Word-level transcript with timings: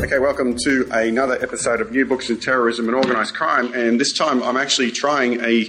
Okay, 0.00 0.20
welcome 0.20 0.56
to 0.56 0.88
another 0.92 1.34
episode 1.42 1.80
of 1.80 1.90
New 1.90 2.06
Books 2.06 2.30
in 2.30 2.38
Terrorism 2.38 2.86
and 2.86 2.94
Organised 2.94 3.34
Crime. 3.34 3.74
And 3.74 4.00
this 4.00 4.16
time 4.16 4.44
I'm 4.44 4.56
actually 4.56 4.92
trying 4.92 5.40
a 5.40 5.68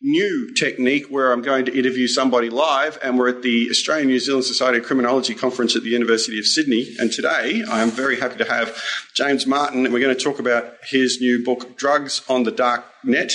new 0.00 0.54
technique 0.54 1.06
where 1.08 1.30
I'm 1.30 1.42
going 1.42 1.66
to 1.66 1.78
interview 1.78 2.08
somebody 2.08 2.48
live. 2.48 2.98
And 3.02 3.18
we're 3.18 3.28
at 3.28 3.42
the 3.42 3.68
Australian 3.70 4.08
New 4.08 4.18
Zealand 4.18 4.46
Society 4.46 4.78
of 4.78 4.84
Criminology 4.84 5.34
Conference 5.34 5.76
at 5.76 5.82
the 5.82 5.90
University 5.90 6.38
of 6.38 6.46
Sydney. 6.46 6.96
And 6.98 7.12
today 7.12 7.64
I 7.70 7.82
am 7.82 7.90
very 7.90 8.18
happy 8.18 8.38
to 8.38 8.50
have 8.50 8.82
James 9.14 9.46
Martin, 9.46 9.84
and 9.84 9.92
we're 9.92 10.00
going 10.00 10.16
to 10.16 10.24
talk 10.24 10.38
about 10.38 10.76
his 10.82 11.20
new 11.20 11.44
book, 11.44 11.76
Drugs 11.76 12.22
on 12.30 12.44
the 12.44 12.52
Dark 12.52 12.84
Net 13.04 13.32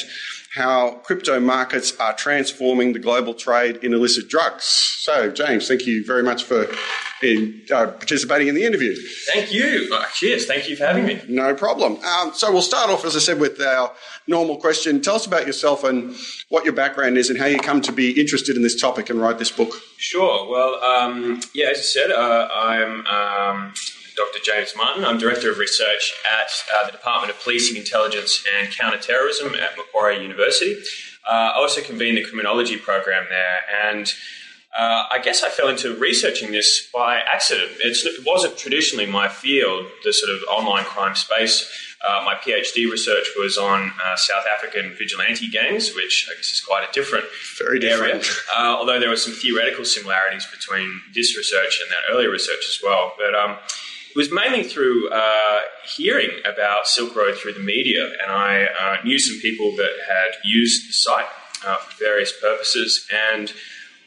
how 0.54 0.96
crypto 1.04 1.40
markets 1.40 1.96
are 1.98 2.14
transforming 2.14 2.92
the 2.92 3.00
global 3.00 3.34
trade 3.34 3.78
in 3.78 3.94
illicit 3.94 4.28
drugs. 4.28 4.66
So, 4.66 5.32
James, 5.32 5.68
thank 5.68 5.88
you 5.88 6.06
very 6.06 6.24
much 6.24 6.44
for 6.44 6.68
in, 7.24 7.62
uh, 7.74 7.88
participating 7.88 8.50
in 8.50 8.56
the 8.56 8.66
interview. 8.66 8.94
Thank 9.34 9.54
you. 9.54 9.90
Uh, 9.94 10.04
cheers. 10.14 10.45
Thank 10.45 10.68
you 10.68 10.76
for 10.76 10.86
having 10.86 11.06
me. 11.06 11.22
No 11.30 11.56
problem. 11.56 12.04
Um, 12.04 12.34
so, 12.34 12.52
we'll 12.52 12.62
start 12.62 12.90
off, 12.90 13.06
as 13.06 13.16
I 13.16 13.20
said, 13.20 13.40
with 13.40 13.62
our 13.62 13.94
normal 14.28 14.58
question. 14.58 15.02
Tell 15.02 15.16
us 15.16 15.26
about 15.26 15.48
yourself 15.48 15.86
and 15.86 16.16
what 16.50 16.66
your 16.66 16.73
background 16.73 17.18
is 17.18 17.30
and 17.30 17.40
how 17.40 17.45
you 17.45 17.58
come 17.58 17.80
to 17.81 17.94
be 17.94 18.20
interested 18.20 18.58
in 18.58 18.62
this 18.62 18.80
topic 18.80 19.09
and 19.09 19.22
write 19.22 19.38
this 19.38 19.52
book. 19.52 19.73
Sure. 19.98 20.50
Well, 20.50 20.84
um, 20.84 21.40
yeah, 21.54 21.68
as 21.68 21.78
you 21.78 21.84
said, 21.84 22.12
uh, 22.12 22.50
I'm. 22.54 23.06
Um, 23.06 23.73
Dr. 24.21 24.43
James 24.43 24.73
Martin. 24.77 25.03
I'm 25.03 25.17
Director 25.17 25.49
of 25.52 25.57
Research 25.57 26.13
at 26.39 26.52
uh, 26.75 26.85
the 26.85 26.91
Department 26.91 27.31
of 27.34 27.41
Policing, 27.41 27.75
Intelligence 27.75 28.44
and 28.59 28.71
Counterterrorism 28.71 29.55
at 29.55 29.75
Macquarie 29.75 30.21
University. 30.21 30.75
Uh, 31.27 31.31
I 31.31 31.53
also 31.55 31.81
convene 31.81 32.13
the 32.13 32.23
criminology 32.23 32.77
program 32.77 33.25
there, 33.30 33.59
and 33.89 34.13
uh, 34.77 35.05
I 35.11 35.20
guess 35.23 35.44
I 35.44 35.49
fell 35.49 35.70
into 35.70 35.95
researching 35.95 36.52
this 36.52 36.88
by 36.94 37.17
accident. 37.34 37.71
It's, 37.80 38.05
it 38.05 38.23
wasn't 38.23 38.57
traditionally 38.57 39.07
my 39.07 39.27
field, 39.27 39.88
the 40.03 40.13
sort 40.13 40.31
of 40.35 40.44
online 40.47 40.83
crime 40.83 41.16
space. 41.16 41.67
Uh, 42.08 42.22
my 42.23 42.35
PhD 42.35 42.89
research 42.91 43.28
was 43.38 43.58
on 43.58 43.91
uh, 44.03 44.16
South 44.17 44.45
African 44.56 44.94
vigilante 44.95 45.47
gangs, 45.50 45.95
which 45.95 46.28
I 46.31 46.35
guess 46.35 46.52
is 46.52 46.61
quite 46.61 46.88
a 46.88 46.91
different, 46.94 47.25
Very 47.58 47.80
different. 47.80 48.13
area. 48.13 48.23
Uh, 48.56 48.75
although 48.78 49.00
there 49.00 49.09
were 49.09 49.16
some 49.17 49.33
theoretical 49.33 49.83
similarities 49.85 50.45
between 50.45 51.02
this 51.13 51.35
research 51.35 51.80
and 51.81 51.89
that 51.89 52.13
earlier 52.13 52.30
research 52.30 52.66
as 52.69 52.80
well. 52.83 53.13
But 53.17 53.35
um, 53.35 53.58
it 54.12 54.17
was 54.17 54.30
mainly 54.30 54.64
through 54.64 55.09
uh, 55.09 55.59
hearing 55.95 56.31
about 56.45 56.86
Silk 56.86 57.16
Road 57.16 57.38
through 57.38 57.54
the 57.54 57.62
media, 57.62 58.12
and 58.22 58.30
I 58.30 58.66
uh, 58.66 59.03
knew 59.06 59.18
some 59.18 59.40
people 59.40 59.73
that 59.78 59.92
had 60.06 60.34
used 60.44 60.90
the 60.90 60.94
site 60.94 61.28
uh, 61.66 61.78
for 61.78 62.03
various 62.03 62.34
purposes. 62.42 63.08
And 63.31 63.53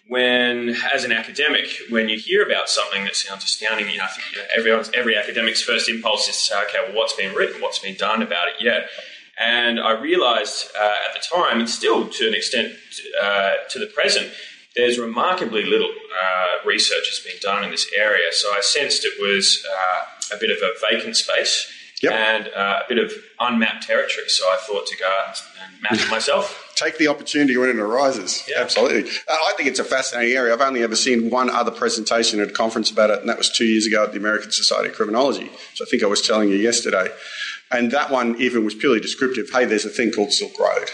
when, 0.06 0.77
as 0.92 1.05
an 1.05 1.12
academic, 1.12 1.69
when 1.88 2.11
you 2.11 2.19
hear 2.19 2.44
about 2.44 2.69
something 2.69 3.05
that 3.05 3.16
sounds 3.16 3.44
astounding, 3.44 3.88
you 3.88 3.96
know, 3.96 4.05
I 4.05 4.08
think 4.08 4.33
you 4.33 4.42
know, 4.42 4.48
everyone's, 4.55 4.91
every 4.92 5.16
academic's 5.16 5.62
first 5.62 5.88
impulse 5.88 6.28
is 6.28 6.36
to 6.36 6.42
say, 6.42 6.62
okay, 6.64 6.78
well, 6.86 6.96
what's 6.96 7.14
been 7.14 7.34
written, 7.34 7.62
what's 7.62 7.78
been 7.78 7.96
done 7.96 8.20
about 8.20 8.48
it 8.48 8.56
yet? 8.61 8.91
And 9.41 9.80
I 9.80 9.92
realised 9.92 10.70
uh, 10.78 10.96
at 11.08 11.14
the 11.14 11.20
time, 11.34 11.61
and 11.61 11.68
still 11.68 12.08
to 12.08 12.28
an 12.28 12.34
extent 12.34 12.74
uh, 13.22 13.55
to 13.70 13.78
the 13.78 13.86
present, 13.86 14.30
there's 14.77 14.98
remarkably 14.98 15.64
little 15.64 15.91
uh, 15.91 16.67
research 16.67 17.08
has 17.08 17.20
been 17.20 17.39
done 17.41 17.64
in 17.64 17.70
this 17.70 17.86
area. 17.97 18.33
So 18.33 18.48
I 18.53 18.61
sensed 18.61 19.05
it 19.05 19.14
was 19.20 19.64
uh, 19.70 20.36
a 20.36 20.39
bit 20.41 20.50
of 20.50 20.58
a 20.62 20.70
vacant 20.91 21.17
space 21.17 21.70
Yep. 22.03 22.12
and 22.12 22.48
uh, 22.48 22.80
a 22.84 22.89
bit 22.89 22.98
of 22.98 23.12
unmapped 23.41 23.86
territory. 23.86 24.28
So 24.28 24.45
I 24.45 24.58
thought 24.67 24.86
to 24.89 24.97
go 24.98 25.06
out 25.06 25.41
and 25.62 25.80
map 25.80 25.92
it 25.95 26.11
myself. 26.11 26.72
Take 26.77 26.98
the 26.98 27.08
opportunity 27.08 27.56
when 27.56 27.70
it 27.70 27.77
arises. 27.78 28.45
Yeah. 28.47 28.61
Absolutely. 28.61 29.08
Uh, 29.11 29.33
I 29.33 29.55
think 29.56 29.70
it's 29.70 29.78
a 29.78 29.84
fascinating 29.84 30.34
area. 30.36 30.52
I've 30.52 30.61
only 30.61 30.83
ever 30.83 30.97
seen 30.97 31.30
one 31.30 31.48
other 31.48 31.70
presentation 31.70 32.41
at 32.41 32.48
a 32.48 32.52
conference 32.52 32.91
about 32.91 33.08
it, 33.11 33.20
and 33.20 33.28
that 33.28 33.39
was 33.39 33.48
two 33.48 33.64
years 33.64 33.86
ago 33.86 34.02
at 34.05 34.12
the 34.12 34.19
American 34.19 34.50
Society 34.50 34.91
of 34.91 34.97
Criminology. 34.97 35.50
So 35.75 35.84
I 35.86 35.89
think 35.89 36.02
I 36.02 36.06
was 36.06 36.20
telling 36.20 36.50
you 36.50 36.56
yesterday. 36.56 37.08
And 37.70 37.91
that 37.92 38.11
one 38.11 38.36
even 38.39 38.64
was 38.67 38.75
purely 38.75 39.00
descriptive. 39.00 39.48
Hey, 39.50 39.64
there's 39.64 39.86
a 39.86 39.89
thing 39.89 40.11
called 40.12 40.33
Silk 40.33 40.58
Road, 40.58 40.91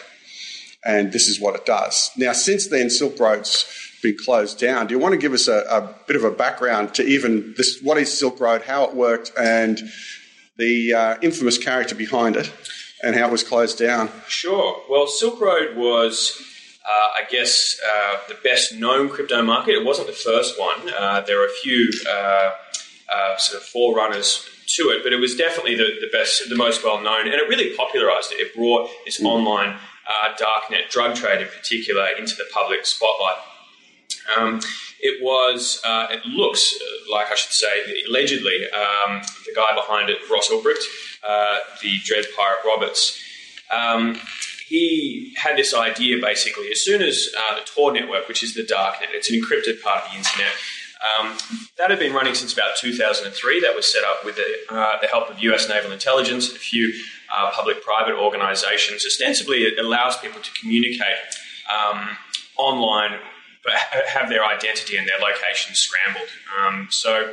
and 0.85 1.13
this 1.13 1.29
is 1.29 1.41
what 1.41 1.55
it 1.55 1.67
does. 1.67 2.11
Now, 2.17 2.33
since 2.33 2.69
then, 2.69 2.91
Silk 2.91 3.19
Road's 3.19 3.67
been 4.03 4.17
closed 4.17 4.59
down. 4.59 4.87
Do 4.87 4.95
you 4.95 4.99
want 4.99 5.13
to 5.13 5.19
give 5.19 5.33
us 5.33 5.47
a, 5.47 5.65
a 5.71 5.95
bit 6.07 6.17
of 6.17 6.25
a 6.25 6.31
background 6.31 6.95
to 6.95 7.03
even 7.05 7.55
this? 7.57 7.81
What 7.83 7.99
is 7.99 8.17
Silk 8.17 8.41
Road? 8.41 8.63
How 8.63 8.85
it 8.85 8.95
worked, 8.95 9.33
and 9.39 9.79
the 10.57 10.95
uh, 10.95 11.17
infamous 11.23 11.59
character 11.59 11.95
behind 11.95 12.37
it, 12.37 12.51
and 13.03 13.15
how 13.15 13.27
it 13.29 13.33
was 13.33 13.45
closed 13.45 13.79
down? 13.79 14.11
Sure. 14.29 14.83
Well, 14.89 15.07
Silk 15.07 15.41
Road 15.41 15.77
was, 15.77 16.41
uh, 16.85 17.19
I 17.19 17.25
guess, 17.31 17.79
uh, 17.87 18.17
the 18.29 18.37
best 18.43 18.75
known 18.75 19.09
crypto 19.09 19.43
market. 19.43 19.73
It 19.73 19.85
wasn't 19.85 20.07
the 20.07 20.15
first 20.15 20.59
one. 20.59 20.93
Uh, 20.99 21.21
there 21.23 21.43
are 21.43 21.47
a 21.47 21.57
few 21.63 21.91
uh, 22.09 22.51
uh, 23.13 23.37
sort 23.37 23.63
of 23.63 23.69
forerunners 23.69 24.49
to 24.77 24.91
it, 24.91 25.03
but 25.03 25.13
it 25.13 25.21
was 25.21 25.35
definitely 25.35 25.75
the, 25.75 25.89
the 26.01 26.09
best, 26.13 26.43
the 26.49 26.57
most 26.57 26.85
well 26.85 27.01
known, 27.01 27.27
and 27.27 27.35
it 27.35 27.49
really 27.49 27.75
popularized 27.77 28.33
it. 28.33 28.37
It 28.37 28.55
brought 28.55 28.91
this 29.05 29.23
online 29.23 29.77
uh, 30.09 30.35
darknet 30.37 30.91
drug 30.91 31.17
trade 31.17 31.41
in 31.41 31.49
particular 31.49 32.09
into 32.19 32.35
the 32.37 32.45
public 32.53 32.87
spotlight. 32.87 33.37
Um, 34.37 34.61
it 35.01 35.23
was, 35.23 35.81
uh, 35.85 36.09
it 36.11 36.25
looks 36.27 36.75
uh, 36.75 37.13
like 37.13 37.33
I 37.33 37.35
should 37.35 37.53
say, 37.53 38.05
allegedly, 38.09 38.65
um, 38.71 39.23
the 39.47 39.55
guy 39.55 39.75
behind 39.75 40.11
it, 40.11 40.19
Ross 40.31 40.49
Ulbricht, 40.51 40.85
uh, 41.27 41.59
the 41.83 41.99
Dread 42.05 42.27
Pirate 42.37 42.59
Roberts, 42.67 43.19
um, 43.71 44.21
he 44.69 45.35
had 45.37 45.57
this 45.57 45.75
idea 45.75 46.21
basically 46.21 46.71
as 46.71 46.81
soon 46.81 47.03
as 47.03 47.29
uh, 47.37 47.57
the 47.57 47.63
Tor 47.65 47.93
network, 47.93 48.29
which 48.29 48.43
is 48.43 48.55
the 48.55 48.63
darknet, 48.63 49.09
it's 49.11 49.31
an 49.31 49.41
encrypted 49.41 49.83
part 49.83 50.05
of 50.05 50.11
the 50.11 50.19
internet. 50.19 50.53
Um, 51.01 51.39
that 51.79 51.89
had 51.89 51.99
been 51.99 52.13
running 52.13 52.35
since 52.35 52.53
about 52.53 52.77
2003. 52.77 53.61
That 53.61 53.75
was 53.75 53.91
set 53.91 54.05
up 54.05 54.25
with 54.25 54.37
the, 54.37 54.75
uh, 54.75 55.01
the 55.01 55.07
help 55.07 55.31
of 55.31 55.39
US 55.41 55.69
naval 55.69 55.93
intelligence 55.93 56.53
a 56.53 56.59
few 56.59 56.93
uh, 57.33 57.51
public 57.53 57.83
private 57.83 58.15
organizations. 58.15 59.07
Ostensibly, 59.07 59.63
it 59.63 59.79
allows 59.79 60.19
people 60.19 60.43
to 60.43 60.51
communicate 60.61 61.17
um, 61.71 62.17
online 62.57 63.19
but 63.65 63.75
have 64.07 64.29
their 64.29 64.45
identity 64.45 64.97
and 64.97 65.07
their 65.07 65.19
location 65.19 65.75
scrambled. 65.75 66.29
Um, 66.59 66.89
so 66.91 67.33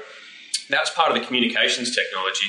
that's 0.70 0.90
part 0.90 1.12
of 1.12 1.20
the 1.20 1.26
communications 1.26 1.96
technology. 1.96 2.48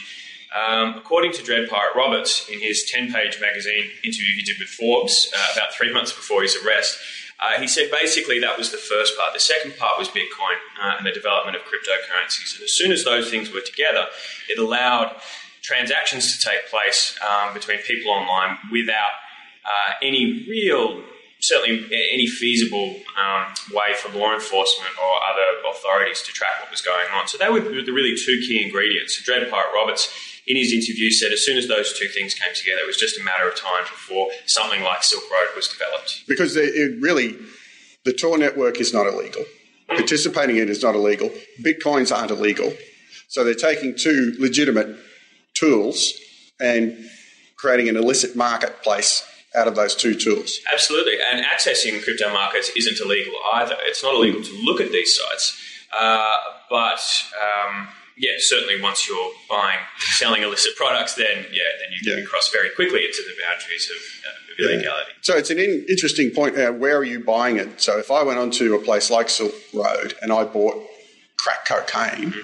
Um, 0.54 0.94
according 0.96 1.32
to 1.32 1.42
Dread 1.42 1.68
Pirate 1.68 1.94
Roberts, 1.94 2.48
in 2.48 2.60
his 2.60 2.90
10 2.90 3.12
page 3.12 3.38
magazine 3.40 3.84
interview 4.02 4.34
he 4.34 4.42
did 4.42 4.56
with 4.58 4.68
Forbes 4.68 5.30
uh, 5.36 5.52
about 5.54 5.74
three 5.74 5.92
months 5.92 6.12
before 6.12 6.42
his 6.42 6.56
arrest, 6.64 6.98
uh, 7.41 7.60
he 7.60 7.69
said 7.69 7.91
basically 7.91 8.41
that 8.41 8.59
was 8.59 8.71
the 8.71 8.78
first 8.78 9.16
part. 9.16 9.32
The 9.32 9.41
second 9.41 9.76
part 9.76 9.99
was 9.99 10.09
Bitcoin 10.09 10.59
uh, 10.82 10.97
and 10.99 11.06
the 11.06 11.12
development 11.12 11.56
of 11.56 11.62
cryptocurrencies. 11.62 12.54
And 12.54 12.65
as 12.65 12.72
soon 12.72 12.91
as 12.91 13.04
those 13.04 13.31
things 13.31 13.53
were 13.53 13.60
together, 13.60 14.06
it 14.49 14.59
allowed 14.59 15.15
transactions 15.62 16.37
to 16.37 16.49
take 16.49 16.69
place 16.71 17.19
um, 17.28 17.54
between 17.54 17.78
people 17.78 18.10
online 18.10 18.59
without 18.72 19.12
uh, 19.65 19.93
any 20.03 20.47
real 20.49 21.03
certainly 21.41 21.84
any 21.93 22.26
feasible 22.26 22.97
um, 23.16 23.47
way 23.72 23.94
for 23.94 24.09
law 24.19 24.34
enforcement 24.34 24.91
or 24.99 25.12
other 25.22 25.70
authorities 25.70 26.20
to 26.22 26.32
track 26.32 26.60
what 26.60 26.70
was 26.70 26.81
going 26.81 27.06
on. 27.15 27.28
So 27.28 27.38
they 27.38 27.49
were 27.49 27.60
the 27.60 27.93
really 27.93 28.16
two 28.16 28.41
key 28.47 28.62
ingredients. 28.65 29.22
Dread 29.22 29.49
Pirate 29.49 29.72
Roberts, 29.72 30.12
in 30.48 30.56
his 30.56 30.72
interview, 30.72 31.10
said 31.10 31.32
as 31.32 31.44
soon 31.44 31.59
as 31.59 31.69
those 31.69 31.97
two 31.98 32.09
things 32.09 32.34
came 32.34 32.53
together, 32.54 32.81
it 32.82 32.86
was 32.86 32.97
just 32.97 33.20
a 33.20 33.22
matter 33.22 33.47
of 33.48 33.54
time 33.54 33.84
before 33.84 34.28
something 34.47 34.82
like 34.82 35.03
Silk 35.03 35.22
Road 35.31 35.48
was 35.54 35.69
developed. 35.69 36.25
Because 36.26 36.56
it, 36.56 37.00
really, 37.00 37.36
the 38.04 38.14
Tor 38.14 38.38
network 38.38 38.81
is 38.81 38.94
not 38.94 39.06
illegal. 39.06 39.44
Participating 39.88 40.56
in 40.56 40.64
it 40.64 40.70
is 40.70 40.82
not 40.82 40.94
illegal. 40.94 41.31
Bitcoins 41.62 42.14
aren't 42.14 42.31
illegal. 42.31 42.72
So 43.28 43.44
they're 43.44 43.54
taking 43.54 43.94
two 43.94 44.34
legitimate 44.38 44.97
tools 45.54 46.14
and 46.58 46.97
creating 47.56 47.88
an 47.91 47.97
illicit 47.97 48.34
marketplace 48.34 49.25
out 49.54 49.69
of 49.69 49.75
those 49.75 49.94
two 49.94 50.14
tools. 50.14 50.58
Absolutely. 50.72 51.19
And 51.31 51.44
accessing 51.44 52.03
crypto 52.03 52.32
markets 52.32 52.70
isn't 52.76 52.98
illegal 53.04 53.34
either. 53.54 53.76
It's 53.82 54.03
not 54.03 54.14
illegal 54.14 54.42
to 54.42 54.53
look 54.62 54.81
at 54.81 54.92
these 54.92 55.19
sites, 55.19 55.58
uh, 55.98 56.37
but 56.70 57.00
um, 57.42 57.88
yeah, 58.18 58.32
certainly 58.38 58.81
once 58.81 59.08
you're 59.08 59.31
buying, 59.48 59.78
selling 60.16 60.43
illicit 60.43 60.75
products, 60.76 61.14
then 61.14 61.46
yeah, 61.52 61.62
then 61.81 61.88
you 61.93 62.00
can 62.10 62.19
Yeah. 62.20 62.25
cross 62.25 62.50
very 62.52 62.70
quickly 62.70 63.04
into 63.04 63.22
the 63.22 63.34
boundaries 63.43 63.90
of, 63.90 63.96
uh, 64.26 64.52
of 64.52 64.58
illegality. 64.72 65.12
So 65.22 65.37
it's 65.37 65.50
an 65.50 65.58
in, 65.58 65.84
interesting 65.88 66.31
point. 66.31 66.58
Uh, 66.58 66.72
where 66.72 66.96
are 66.96 67.04
you 67.04 67.20
buying 67.20 67.56
it? 67.58 67.81
So 67.81 67.98
if 67.98 68.10
I 68.10 68.22
went 68.22 68.38
onto 68.38 68.75
a 68.75 68.78
place 68.81 69.10
like 69.10 69.28
Silk 69.28 69.54
Road 69.72 70.14
and 70.22 70.32
I 70.32 70.44
bought 70.44 70.76
crack 71.37 71.66
cocaine, 71.66 72.34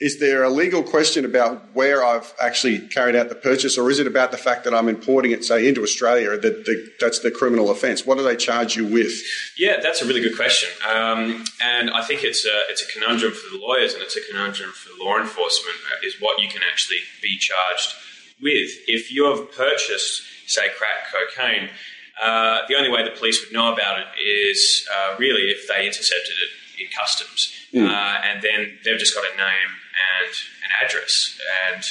is 0.00 0.18
there 0.18 0.42
a 0.42 0.48
legal 0.48 0.82
question 0.82 1.26
about 1.26 1.62
where 1.74 2.02
I've 2.02 2.32
actually 2.40 2.78
carried 2.88 3.14
out 3.14 3.28
the 3.28 3.34
purchase, 3.34 3.76
or 3.76 3.90
is 3.90 3.98
it 3.98 4.06
about 4.06 4.30
the 4.30 4.38
fact 4.38 4.64
that 4.64 4.74
I'm 4.74 4.88
importing 4.88 5.30
it, 5.32 5.44
say, 5.44 5.68
into 5.68 5.82
Australia? 5.82 6.30
That 6.38 6.64
the, 6.64 6.90
that's 6.98 7.18
the 7.18 7.30
criminal 7.30 7.70
offence. 7.70 8.06
What 8.06 8.16
do 8.16 8.24
they 8.24 8.36
charge 8.36 8.76
you 8.76 8.86
with? 8.86 9.12
Yeah, 9.58 9.76
that's 9.82 10.00
a 10.00 10.06
really 10.06 10.22
good 10.22 10.36
question, 10.36 10.70
um, 10.88 11.44
and 11.62 11.90
I 11.90 12.02
think 12.02 12.24
it's 12.24 12.46
a 12.46 12.58
it's 12.70 12.82
a 12.82 12.90
conundrum 12.90 13.32
for 13.32 13.54
the 13.54 13.60
lawyers 13.62 13.92
and 13.92 14.02
it's 14.02 14.16
a 14.16 14.22
conundrum 14.30 14.70
for 14.70 14.90
law 15.04 15.18
enforcement. 15.20 15.76
uh, 15.92 16.06
Is 16.06 16.16
what 16.18 16.40
you 16.40 16.48
can 16.48 16.62
actually 16.70 17.00
be 17.20 17.36
charged 17.36 17.94
with 18.40 18.70
if 18.86 19.12
you 19.12 19.26
have 19.26 19.52
purchased, 19.52 20.22
say, 20.46 20.68
crack 20.78 21.12
cocaine. 21.12 21.68
Uh, 22.22 22.60
the 22.68 22.74
only 22.74 22.90
way 22.90 23.02
the 23.04 23.10
police 23.10 23.42
would 23.44 23.52
know 23.52 23.72
about 23.72 23.98
it 23.98 24.06
is 24.20 24.86
uh, 24.92 25.16
really 25.18 25.42
if 25.50 25.68
they 25.68 25.86
intercepted 25.86 26.34
it 26.44 26.82
in 26.82 26.86
customs, 26.98 27.52
uh, 27.74 27.78
and 28.24 28.42
then 28.42 28.78
they've 28.84 28.98
just 28.98 29.14
got 29.14 29.24
a 29.24 29.36
name 29.36 29.70
and 30.22 30.32
an 30.64 30.70
address, 30.84 31.38
and 31.68 31.84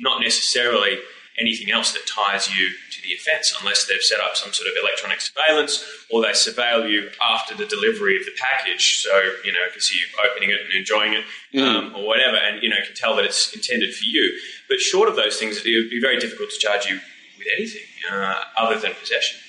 not 0.00 0.20
necessarily 0.20 0.98
anything 1.38 1.70
else 1.70 1.92
that 1.92 2.06
ties 2.06 2.48
you 2.54 2.68
to 2.90 3.02
the 3.02 3.14
offence, 3.14 3.54
unless 3.60 3.86
they've 3.86 4.02
set 4.02 4.20
up 4.20 4.36
some 4.36 4.52
sort 4.52 4.68
of 4.68 4.74
electronic 4.82 5.18
surveillance 5.20 5.82
or 6.10 6.20
they 6.20 6.28
surveil 6.28 6.88
you 6.88 7.08
after 7.22 7.54
the 7.54 7.64
delivery 7.66 8.18
of 8.18 8.24
the 8.26 8.32
package. 8.38 9.02
So, 9.02 9.16
you 9.42 9.52
know, 9.52 9.60
can 9.72 9.80
see 9.80 9.96
you 9.96 10.06
opening 10.30 10.50
it 10.50 10.60
and 10.60 10.72
enjoying 10.74 11.14
it 11.14 11.24
mm. 11.54 11.62
um, 11.62 11.94
or 11.94 12.06
whatever, 12.06 12.36
and, 12.36 12.62
you 12.62 12.68
know, 12.68 12.76
can 12.84 12.94
tell 12.94 13.16
that 13.16 13.24
it's 13.24 13.54
intended 13.54 13.94
for 13.94 14.04
you. 14.04 14.38
But 14.68 14.78
short 14.80 15.08
of 15.08 15.16
those 15.16 15.38
things, 15.38 15.56
it 15.64 15.74
would 15.74 15.90
be 15.90 16.00
very 16.00 16.18
difficult 16.18 16.50
to 16.50 16.58
charge 16.58 16.86
you 16.86 17.00
with 17.38 17.46
anything 17.56 17.82
uh, 18.12 18.44
other 18.58 18.78
than 18.78 18.92
possession. 18.94 19.40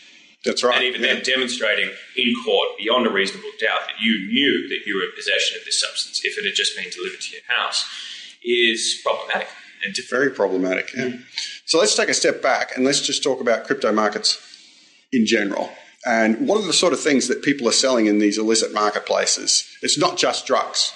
That's 0.45 0.63
right. 0.63 0.75
And 0.75 0.83
even 0.83 1.01
yeah. 1.01 1.13
then, 1.13 1.23
demonstrating 1.23 1.89
in 2.17 2.33
court 2.43 2.69
beyond 2.77 3.07
a 3.07 3.11
reasonable 3.11 3.51
doubt 3.59 3.81
that 3.87 4.01
you 4.01 4.27
knew 4.27 4.67
that 4.69 4.85
you 4.85 4.97
were 4.97 5.03
in 5.03 5.11
possession 5.15 5.57
of 5.57 5.65
this 5.65 5.79
substance, 5.79 6.21
if 6.23 6.37
it 6.37 6.43
had 6.43 6.53
just 6.53 6.75
been 6.75 6.89
delivered 6.89 7.21
to 7.21 7.33
your 7.33 7.43
house, 7.47 7.85
is 8.43 8.99
problematic. 9.03 9.47
And 9.85 9.95
very 10.09 10.31
problematic. 10.31 10.93
Yeah. 10.95 11.11
So 11.65 11.79
let's 11.79 11.95
take 11.95 12.09
a 12.09 12.13
step 12.13 12.41
back 12.41 12.75
and 12.75 12.85
let's 12.85 13.01
just 13.01 13.23
talk 13.23 13.41
about 13.41 13.65
crypto 13.65 13.91
markets 13.91 14.39
in 15.11 15.25
general. 15.25 15.69
And 16.05 16.47
what 16.47 16.59
are 16.61 16.65
the 16.65 16.73
sort 16.73 16.93
of 16.93 16.99
things 16.99 17.27
that 17.27 17.41
people 17.41 17.67
are 17.67 17.73
selling 17.73 18.07
in 18.07 18.19
these 18.19 18.37
illicit 18.37 18.73
marketplaces? 18.73 19.65
It's 19.81 19.97
not 19.97 20.17
just 20.17 20.45
drugs. 20.45 20.93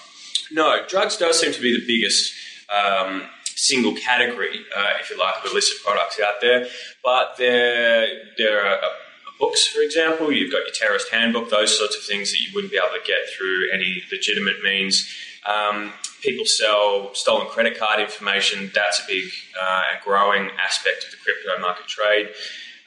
No, 0.51 0.85
drugs 0.88 1.17
does 1.17 1.39
seem 1.39 1.53
to 1.53 1.61
be 1.61 1.77
the 1.77 1.85
biggest 1.85 2.33
um, 2.69 3.23
single 3.55 3.95
category, 3.95 4.59
uh, 4.75 4.94
if 4.99 5.09
you 5.09 5.17
like, 5.17 5.35
of 5.44 5.51
illicit 5.51 5.77
products 5.83 6.19
out 6.19 6.35
there. 6.41 6.67
But 7.03 7.38
there, 7.38 8.07
there 8.38 8.65
are 8.65 8.75
uh, 8.75 8.89
books, 9.39 9.67
for 9.67 9.81
example. 9.81 10.31
You've 10.31 10.51
got 10.51 10.59
your 10.59 10.73
terrorist 10.73 11.09
handbook, 11.09 11.49
those 11.49 11.77
sorts 11.77 11.95
of 11.95 12.03
things 12.03 12.31
that 12.31 12.39
you 12.39 12.49
wouldn't 12.53 12.71
be 12.71 12.77
able 12.77 12.97
to 12.97 13.05
get 13.05 13.29
through 13.35 13.71
any 13.73 14.03
legitimate 14.11 14.61
means. 14.63 15.07
Um, 15.45 15.93
people 16.21 16.45
sell 16.45 17.13
stolen 17.13 17.47
credit 17.47 17.77
card 17.77 17.99
information. 17.99 18.71
That's 18.73 18.99
a 18.99 19.07
big 19.07 19.25
uh, 19.59 19.83
growing 20.03 20.49
aspect 20.59 21.05
of 21.05 21.11
the 21.11 21.17
crypto 21.17 21.59
market 21.61 21.87
trade. 21.87 22.29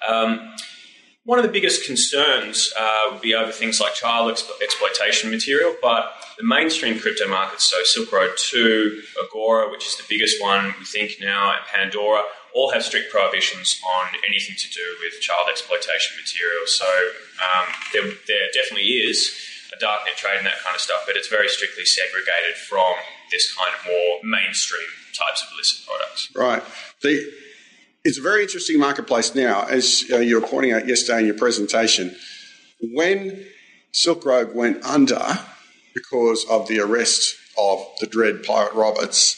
Um, 0.06 0.54
one 1.24 1.38
of 1.38 1.44
the 1.44 1.50
biggest 1.52 1.86
concerns 1.86 2.72
uh, 2.78 3.12
would 3.12 3.20
be 3.20 3.34
over 3.34 3.52
things 3.52 3.78
like 3.78 3.94
child 3.94 4.30
exploitation 4.62 5.30
material, 5.30 5.76
but 5.82 6.12
the 6.38 6.44
mainstream 6.44 6.98
crypto 6.98 7.28
markets, 7.28 7.64
so 7.64 7.76
Silk 7.84 8.10
Road 8.10 8.30
2, 8.36 9.02
Agora, 9.22 9.70
which 9.70 9.86
is 9.86 9.96
the 9.96 10.04
biggest 10.08 10.40
one, 10.40 10.74
we 10.78 10.84
think 10.86 11.18
now, 11.20 11.52
and 11.52 11.60
Pandora, 11.66 12.22
all 12.54 12.72
have 12.72 12.82
strict 12.82 13.10
prohibitions 13.10 13.80
on 13.86 14.08
anything 14.26 14.56
to 14.58 14.68
do 14.70 14.86
with 15.00 15.20
child 15.20 15.48
exploitation 15.50 16.16
material. 16.16 16.66
So 16.66 16.86
um, 17.38 17.66
there, 17.92 18.02
there 18.26 18.46
definitely 18.52 18.88
is 19.06 19.34
a 19.72 19.84
darknet 19.84 20.16
trade 20.16 20.38
and 20.38 20.46
that 20.46 20.62
kind 20.64 20.74
of 20.74 20.80
stuff, 20.80 21.02
but 21.06 21.16
it's 21.16 21.28
very 21.28 21.48
strictly 21.48 21.84
segregated 21.84 22.56
from 22.68 22.94
this 23.30 23.54
kind 23.54 23.72
of 23.74 23.86
more 23.86 24.18
mainstream 24.24 24.88
types 25.12 25.42
of 25.42 25.48
illicit 25.54 25.86
products. 25.86 26.30
Right. 26.34 26.62
The, 27.02 27.32
it's 28.04 28.18
a 28.18 28.22
very 28.22 28.42
interesting 28.42 28.78
marketplace 28.78 29.34
now, 29.34 29.66
as 29.66 30.04
uh, 30.10 30.18
you 30.18 30.40
were 30.40 30.46
pointing 30.46 30.72
out 30.72 30.86
yesterday 30.88 31.20
in 31.20 31.26
your 31.26 31.38
presentation. 31.38 32.16
When 32.80 33.46
Silk 33.92 34.24
Road 34.24 34.54
went 34.54 34.84
under 34.84 35.38
because 35.94 36.46
of 36.48 36.66
the 36.66 36.80
arrest 36.80 37.36
of 37.58 37.84
the 38.00 38.06
Dread 38.06 38.42
Pirate 38.42 38.74
Roberts, 38.74 39.36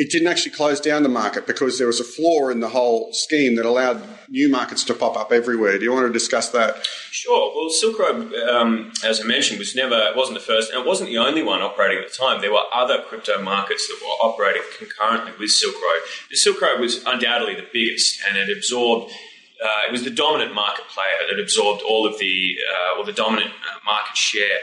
it 0.00 0.10
didn't 0.10 0.28
actually 0.28 0.52
close 0.52 0.80
down 0.80 1.02
the 1.02 1.10
market 1.10 1.46
because 1.46 1.76
there 1.76 1.86
was 1.86 2.00
a 2.00 2.04
flaw 2.04 2.48
in 2.48 2.60
the 2.60 2.70
whole 2.70 3.12
scheme 3.12 3.56
that 3.56 3.66
allowed 3.66 4.02
new 4.30 4.48
markets 4.48 4.82
to 4.82 4.94
pop 4.94 5.14
up 5.14 5.30
everywhere. 5.30 5.76
Do 5.76 5.84
you 5.84 5.92
want 5.92 6.06
to 6.06 6.12
discuss 6.12 6.48
that? 6.52 6.86
Sure. 7.10 7.52
Well, 7.54 7.68
Silk 7.68 7.98
Road, 7.98 8.32
um, 8.48 8.92
as 9.04 9.20
I 9.20 9.24
mentioned, 9.24 9.58
was 9.58 9.76
never 9.76 10.10
wasn't 10.16 10.38
the 10.38 10.44
first, 10.44 10.72
and 10.72 10.80
it 10.80 10.86
wasn't 10.86 11.10
the 11.10 11.18
only 11.18 11.42
one 11.42 11.60
operating 11.60 12.02
at 12.02 12.10
the 12.10 12.16
time. 12.16 12.40
There 12.40 12.50
were 12.50 12.64
other 12.74 13.02
crypto 13.08 13.42
markets 13.42 13.88
that 13.88 13.98
were 14.00 14.26
operating 14.26 14.62
concurrently 14.78 15.32
with 15.38 15.50
Silk 15.50 15.74
Road. 15.74 16.00
The 16.30 16.36
Silk 16.36 16.62
Road 16.62 16.80
was 16.80 17.04
undoubtedly 17.04 17.56
the 17.56 17.68
biggest, 17.70 18.22
and 18.26 18.38
it 18.38 18.56
absorbed. 18.56 19.12
Uh, 19.62 19.86
it 19.86 19.92
was 19.92 20.04
the 20.04 20.10
dominant 20.10 20.54
market 20.54 20.86
player 20.88 21.28
that 21.28 21.38
absorbed 21.38 21.82
all 21.82 22.06
of 22.06 22.18
the 22.18 22.56
uh, 22.72 22.98
or 22.98 23.04
the 23.04 23.12
dominant 23.12 23.50
uh, 23.50 23.78
market 23.84 24.16
share. 24.16 24.60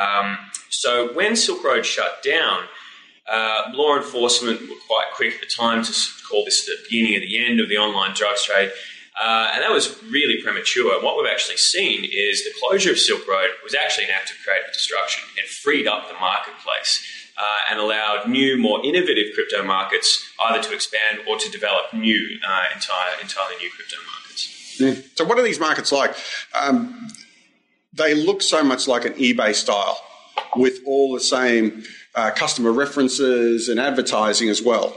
Um, 0.00 0.38
so 0.70 1.12
when 1.12 1.36
Silk 1.36 1.62
Road 1.62 1.84
shut 1.84 2.22
down 2.22 2.62
uh, 3.30 3.70
law 3.74 3.96
enforcement 3.96 4.60
were 4.62 4.76
quite 4.86 5.06
quick 5.14 5.34
at 5.34 5.40
the 5.40 5.46
time 5.46 5.82
to 5.84 5.92
call 6.28 6.44
this 6.44 6.64
the 6.64 6.76
beginning 6.84 7.16
of 7.16 7.22
the 7.22 7.46
end 7.46 7.60
of 7.60 7.68
the 7.68 7.76
online 7.76 8.14
drugs 8.14 8.44
trade. 8.44 8.70
Uh, 9.20 9.50
and 9.52 9.62
that 9.62 9.70
was 9.70 10.00
really 10.04 10.40
premature. 10.42 10.94
And 10.94 11.02
what 11.02 11.16
we've 11.16 11.30
actually 11.30 11.56
seen 11.56 12.04
is 12.04 12.44
the 12.44 12.52
closure 12.60 12.92
of 12.92 12.98
Silk 12.98 13.26
Road 13.26 13.50
was 13.64 13.74
actually 13.74 14.04
an 14.04 14.10
act 14.14 14.30
of 14.30 14.36
creative 14.44 14.72
destruction. 14.72 15.24
It 15.36 15.48
freed 15.48 15.88
up 15.88 16.06
the 16.08 16.14
marketplace 16.14 17.04
uh, 17.36 17.56
and 17.70 17.80
allowed 17.80 18.28
new, 18.28 18.56
more 18.56 18.84
innovative 18.84 19.34
crypto 19.34 19.64
markets 19.64 20.24
either 20.40 20.62
to 20.62 20.74
expand 20.74 21.20
or 21.28 21.36
to 21.36 21.50
develop 21.50 21.92
new, 21.92 22.38
uh, 22.46 22.64
entire, 22.74 23.20
entirely 23.20 23.56
new 23.56 23.70
crypto 23.70 23.96
markets. 23.96 25.08
So, 25.16 25.24
what 25.24 25.36
are 25.38 25.42
these 25.42 25.58
markets 25.58 25.90
like? 25.90 26.14
Um, 26.54 27.08
they 27.92 28.14
look 28.14 28.42
so 28.42 28.62
much 28.62 28.86
like 28.86 29.04
an 29.04 29.14
eBay 29.14 29.52
style 29.52 30.00
with 30.54 30.78
all 30.86 31.12
the 31.12 31.20
same 31.20 31.82
uh, 32.14 32.30
customer 32.30 32.72
references 32.72 33.68
and 33.68 33.78
advertising 33.78 34.48
as 34.48 34.62
well. 34.62 34.96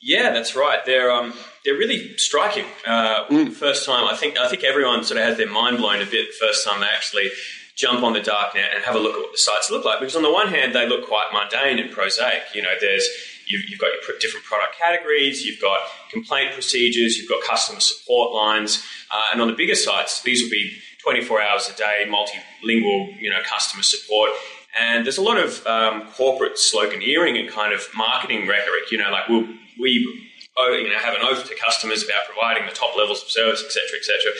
Yeah, 0.00 0.32
that's 0.32 0.54
right. 0.54 0.84
They're 0.84 1.10
um, 1.10 1.32
they're 1.64 1.78
really 1.78 2.16
striking. 2.18 2.66
Uh, 2.86 3.26
mm. 3.28 3.52
First 3.52 3.86
time, 3.86 4.06
I 4.06 4.16
think 4.16 4.38
I 4.38 4.48
think 4.48 4.64
everyone 4.64 5.02
sort 5.04 5.18
of 5.18 5.26
has 5.26 5.38
their 5.38 5.50
mind 5.50 5.78
blown 5.78 6.02
a 6.02 6.06
bit 6.06 6.28
the 6.28 6.46
first 6.46 6.66
time 6.66 6.80
they 6.80 6.86
actually 6.86 7.30
jump 7.74 8.04
on 8.04 8.12
the 8.12 8.20
darknet 8.20 8.74
and 8.74 8.84
have 8.84 8.94
a 8.94 8.98
look 8.98 9.14
at 9.14 9.20
what 9.20 9.32
the 9.32 9.38
sites 9.38 9.70
look 9.70 9.84
like. 9.84 9.98
Because 9.98 10.14
on 10.14 10.22
the 10.22 10.32
one 10.32 10.48
hand, 10.48 10.74
they 10.74 10.86
look 10.88 11.08
quite 11.08 11.28
mundane 11.32 11.78
and 11.78 11.90
prosaic. 11.90 12.42
You 12.54 12.62
know, 12.62 12.74
there's 12.80 13.08
you've, 13.46 13.68
you've 13.68 13.80
got 13.80 13.86
your 13.86 14.18
different 14.18 14.44
product 14.44 14.76
categories, 14.78 15.44
you've 15.44 15.60
got 15.60 15.78
complaint 16.10 16.52
procedures, 16.52 17.16
you've 17.16 17.28
got 17.28 17.42
customer 17.42 17.80
support 17.80 18.32
lines, 18.32 18.84
uh, 19.10 19.28
and 19.32 19.40
on 19.40 19.48
the 19.48 19.54
bigger 19.54 19.74
sites, 19.74 20.22
these 20.22 20.42
will 20.42 20.50
be 20.50 20.76
24 21.02 21.42
hours 21.42 21.68
a 21.68 21.76
day, 21.76 22.06
multilingual, 22.08 23.20
you 23.20 23.30
know, 23.30 23.40
customer 23.44 23.82
support. 23.82 24.30
And 24.78 25.04
there's 25.04 25.18
a 25.18 25.22
lot 25.22 25.38
of 25.38 25.64
um, 25.66 26.08
corporate 26.12 26.54
sloganeering 26.54 27.38
and 27.38 27.48
kind 27.48 27.72
of 27.72 27.86
marketing 27.94 28.48
rhetoric. 28.48 28.90
You 28.90 28.98
know, 28.98 29.10
like 29.10 29.28
we'll, 29.28 29.46
we 29.78 30.30
oh, 30.56 30.72
you 30.72 30.88
know 30.88 30.98
have 30.98 31.14
an 31.14 31.22
oath 31.22 31.48
to 31.48 31.54
customers 31.54 32.02
about 32.04 32.26
providing 32.26 32.66
the 32.66 32.74
top 32.74 32.96
levels 32.96 33.22
of 33.22 33.30
service, 33.30 33.62
etc., 33.64 33.98
etc. 33.98 34.32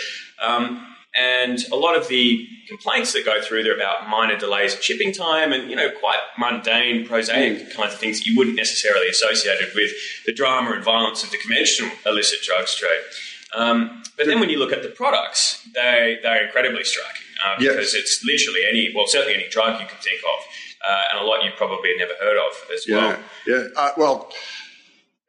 Um, 0.42 0.94
and 1.16 1.64
a 1.70 1.76
lot 1.76 1.96
of 1.96 2.08
the 2.08 2.48
complaints 2.66 3.12
that 3.12 3.24
go 3.24 3.40
through 3.40 3.62
they're 3.62 3.76
about 3.76 4.08
minor 4.08 4.36
delays 4.36 4.74
in 4.74 4.80
shipping 4.80 5.12
time 5.12 5.52
and 5.52 5.70
you 5.70 5.76
know 5.76 5.88
quite 6.00 6.18
mundane, 6.38 7.06
prosaic 7.06 7.58
mm. 7.58 7.74
kinds 7.74 7.94
of 7.94 8.00
things 8.00 8.18
that 8.18 8.26
you 8.26 8.36
wouldn't 8.36 8.56
necessarily 8.56 9.08
associate 9.08 9.60
with 9.74 9.92
the 10.26 10.32
drama 10.32 10.72
and 10.72 10.84
violence 10.84 11.22
of 11.22 11.30
the 11.30 11.38
conventional 11.38 11.90
illicit 12.06 12.40
drugs 12.42 12.74
trade. 12.74 13.00
Um, 13.54 14.02
but 14.16 14.26
then 14.26 14.40
when 14.40 14.50
you 14.50 14.58
look 14.58 14.72
at 14.72 14.82
the 14.82 14.88
products, 14.88 15.68
they 15.74 16.18
they're 16.22 16.46
incredibly 16.46 16.82
striking 16.82 17.23
uh, 17.44 17.58
because 17.58 17.94
yes. 17.94 17.94
it's 17.94 18.24
literally 18.24 18.60
any, 18.68 18.92
well, 18.94 19.06
certainly 19.06 19.34
any 19.34 19.48
drug 19.48 19.80
you 19.80 19.86
can 19.86 19.98
think 19.98 20.20
of, 20.20 20.44
uh, 20.86 21.02
and 21.12 21.22
a 21.22 21.24
lot 21.24 21.44
you 21.44 21.50
probably 21.56 21.90
never 21.96 22.12
heard 22.20 22.36
of 22.36 22.70
as 22.74 22.86
yeah, 22.86 22.96
well. 22.96 23.18
Yeah, 23.46 23.64
uh, 23.76 23.90
well, 23.96 24.32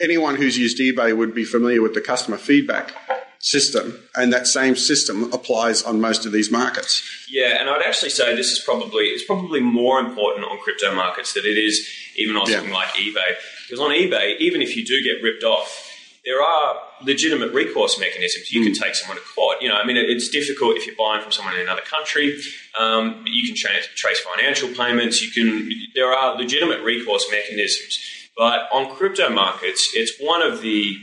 anyone 0.01 0.35
who's 0.35 0.57
used 0.57 0.79
eBay 0.79 1.15
would 1.15 1.33
be 1.33 1.45
familiar 1.45 1.81
with 1.81 1.93
the 1.93 2.01
customer 2.01 2.37
feedback 2.37 2.93
system, 3.39 3.99
and 4.15 4.33
that 4.33 4.47
same 4.47 4.75
system 4.75 5.31
applies 5.31 5.83
on 5.83 6.01
most 6.01 6.25
of 6.25 6.31
these 6.31 6.51
markets. 6.51 7.01
Yeah, 7.29 7.59
and 7.59 7.69
I'd 7.69 7.83
actually 7.83 8.09
say 8.09 8.35
this 8.35 8.51
is 8.51 8.59
probably 8.59 9.05
it's 9.05 9.23
probably 9.23 9.59
more 9.59 9.99
important 9.99 10.45
on 10.45 10.57
crypto 10.59 10.93
markets 10.93 11.33
than 11.33 11.45
it 11.45 11.57
is 11.57 11.87
even 12.15 12.35
on 12.35 12.49
yeah. 12.49 12.57
something 12.57 12.73
like 12.73 12.89
eBay. 12.89 13.35
Because 13.67 13.79
on 13.79 13.91
eBay, 13.91 14.37
even 14.39 14.61
if 14.61 14.75
you 14.75 14.85
do 14.85 15.01
get 15.03 15.21
ripped 15.21 15.43
off, 15.43 15.91
there 16.25 16.41
are 16.41 16.81
legitimate 17.03 17.53
recourse 17.53 17.99
mechanisms. 17.99 18.51
You 18.51 18.61
mm. 18.61 18.65
can 18.65 18.73
take 18.73 18.95
someone 18.95 19.17
to 19.17 19.23
court. 19.35 19.61
You 19.61 19.69
know, 19.69 19.75
I 19.75 19.85
mean, 19.85 19.97
it's 19.97 20.29
difficult 20.29 20.77
if 20.77 20.85
you're 20.85 20.95
buying 20.95 21.21
from 21.21 21.31
someone 21.31 21.55
in 21.55 21.61
another 21.61 21.81
country. 21.81 22.39
Um, 22.79 23.23
you 23.25 23.47
can 23.47 23.55
tra- 23.55 23.81
trace 23.95 24.19
financial 24.19 24.69
payments. 24.69 25.21
You 25.21 25.31
can. 25.31 25.69
There 25.93 26.11
are 26.11 26.35
legitimate 26.35 26.83
recourse 26.83 27.25
mechanisms. 27.31 27.99
But 28.37 28.67
on 28.71 28.93
crypto 28.95 29.29
markets, 29.29 29.91
it's 29.93 30.19
one 30.19 30.41
of 30.41 30.61
the 30.61 30.97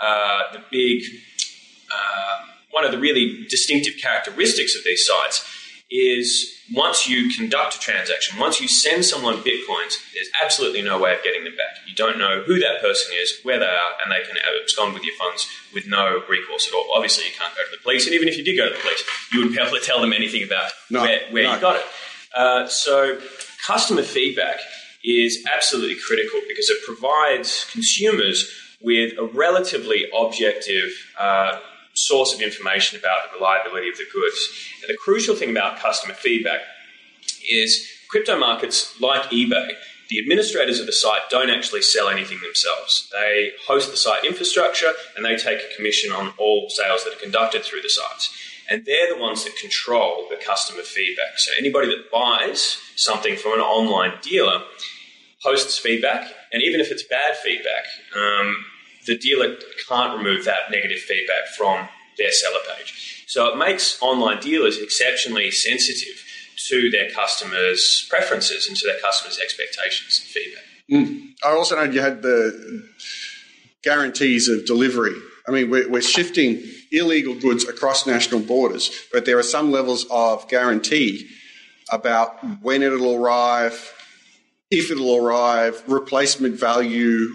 uh, 0.00 0.52
the 0.52 0.62
big 0.70 1.02
uh, 1.92 2.46
one 2.70 2.84
of 2.84 2.92
the 2.92 2.98
really 2.98 3.46
distinctive 3.48 3.94
characteristics 4.00 4.74
of 4.76 4.84
these 4.84 5.06
sites 5.06 5.44
is 5.90 6.56
once 6.72 7.08
you 7.08 7.30
conduct 7.30 7.74
a 7.74 7.78
transaction, 7.80 8.38
once 8.38 8.60
you 8.60 8.68
send 8.68 9.04
someone 9.04 9.36
bitcoins, 9.38 9.98
there's 10.14 10.30
absolutely 10.42 10.82
no 10.82 10.98
way 10.98 11.14
of 11.14 11.22
getting 11.24 11.42
them 11.42 11.56
back. 11.56 11.76
You 11.86 11.94
don't 11.94 12.18
know 12.18 12.42
who 12.46 12.60
that 12.60 12.80
person 12.80 13.12
is, 13.20 13.40
where 13.42 13.58
they 13.58 13.66
are, 13.66 13.90
and 14.02 14.12
they 14.12 14.24
can 14.26 14.36
abscond 14.62 14.94
with 14.94 15.04
your 15.04 15.16
funds 15.16 15.48
with 15.74 15.88
no 15.88 16.22
recourse 16.28 16.68
at 16.68 16.74
all. 16.74 16.86
Obviously, 16.94 17.24
you 17.24 17.32
can't 17.36 17.54
go 17.56 17.64
to 17.64 17.70
the 17.72 17.82
police, 17.82 18.06
and 18.06 18.14
even 18.14 18.28
if 18.28 18.36
you 18.36 18.44
did 18.44 18.56
go 18.56 18.68
to 18.68 18.74
the 18.74 18.80
police, 18.80 19.02
you 19.32 19.40
wouldn't 19.40 19.56
be 19.56 19.60
able 19.60 19.76
to 19.76 19.84
tell 19.84 20.00
them 20.00 20.12
anything 20.12 20.44
about 20.44 20.70
no, 20.90 21.02
where, 21.02 21.20
where 21.30 21.44
no. 21.44 21.54
you 21.54 21.60
got 21.60 21.76
it. 21.76 21.82
Uh, 22.36 22.68
so, 22.68 23.18
customer 23.66 24.02
feedback 24.02 24.60
is 25.02 25.44
absolutely 25.52 25.96
critical 25.96 26.40
because 26.46 26.70
it 26.70 26.78
provides 26.86 27.68
consumers 27.72 28.52
with 28.80 29.18
a 29.18 29.24
relatively 29.24 30.06
objective 30.16 30.90
uh, 31.18 31.58
source 31.94 32.34
of 32.34 32.40
information 32.40 32.98
about 32.98 33.30
the 33.30 33.38
reliability 33.38 33.88
of 33.88 33.96
the 33.96 34.06
goods. 34.12 34.68
And 34.82 34.88
the 34.88 34.96
crucial 34.96 35.34
thing 35.34 35.50
about 35.50 35.78
customer 35.78 36.14
feedback 36.14 36.60
is 37.48 37.86
crypto 38.08 38.38
markets 38.38 39.00
like 39.00 39.22
eBay 39.30 39.72
the 40.10 40.18
administrators 40.18 40.80
of 40.80 40.86
the 40.86 40.92
site 40.92 41.22
don't 41.30 41.50
actually 41.50 41.82
sell 41.82 42.08
anything 42.08 42.40
themselves. 42.42 43.08
They 43.12 43.52
host 43.66 43.92
the 43.92 43.96
site 43.96 44.24
infrastructure 44.24 44.92
and 45.16 45.24
they 45.24 45.36
take 45.36 45.60
a 45.60 45.76
commission 45.76 46.10
on 46.10 46.34
all 46.36 46.68
sales 46.68 47.04
that 47.04 47.14
are 47.14 47.20
conducted 47.20 47.62
through 47.62 47.82
the 47.82 47.88
sites. 47.88 48.36
And 48.68 48.84
they're 48.84 49.14
the 49.14 49.20
ones 49.20 49.44
that 49.44 49.56
control 49.56 50.26
the 50.28 50.36
customer 50.36 50.82
feedback. 50.82 51.38
So 51.38 51.52
anybody 51.56 51.86
that 51.88 52.10
buys 52.10 52.78
something 52.96 53.36
from 53.36 53.54
an 53.54 53.60
online 53.60 54.18
dealer 54.20 54.62
posts 55.42 55.78
feedback, 55.78 56.28
and 56.52 56.60
even 56.62 56.80
if 56.80 56.90
it's 56.90 57.04
bad 57.04 57.36
feedback, 57.36 57.84
um, 58.16 58.64
the 59.06 59.16
dealer 59.16 59.56
can't 59.88 60.16
remove 60.18 60.44
that 60.44 60.70
negative 60.70 61.00
feedback 61.00 61.46
from 61.56 61.88
their 62.18 62.32
seller 62.32 62.60
page. 62.76 63.24
So 63.26 63.52
it 63.52 63.56
makes 63.56 64.00
online 64.02 64.40
dealers 64.40 64.78
exceptionally 64.78 65.50
sensitive 65.50 66.24
to 66.68 66.90
their 66.90 67.10
customers' 67.10 68.06
preferences 68.10 68.68
and 68.68 68.76
to 68.76 68.86
their 68.86 69.00
customers' 69.00 69.38
expectations 69.38 70.20
and 70.20 70.28
feedback. 70.28 70.64
Mm. 70.90 71.34
I 71.44 71.52
also 71.52 71.76
know 71.76 71.90
you 71.90 72.00
had 72.00 72.22
the 72.22 72.88
guarantees 73.82 74.48
of 74.48 74.66
delivery. 74.66 75.14
I 75.48 75.52
mean, 75.52 75.70
we're, 75.70 75.88
we're 75.88 76.02
shifting 76.02 76.62
illegal 76.92 77.34
goods 77.34 77.66
across 77.68 78.06
national 78.06 78.40
borders, 78.40 78.90
but 79.12 79.24
there 79.24 79.38
are 79.38 79.42
some 79.42 79.70
levels 79.70 80.06
of 80.10 80.48
guarantee 80.48 81.28
about 81.90 82.36
when 82.62 82.82
it'll 82.82 83.14
arrive, 83.14 83.92
if 84.70 84.90
it'll 84.90 85.16
arrive, 85.16 85.82
replacement 85.86 86.58
value, 86.58 87.28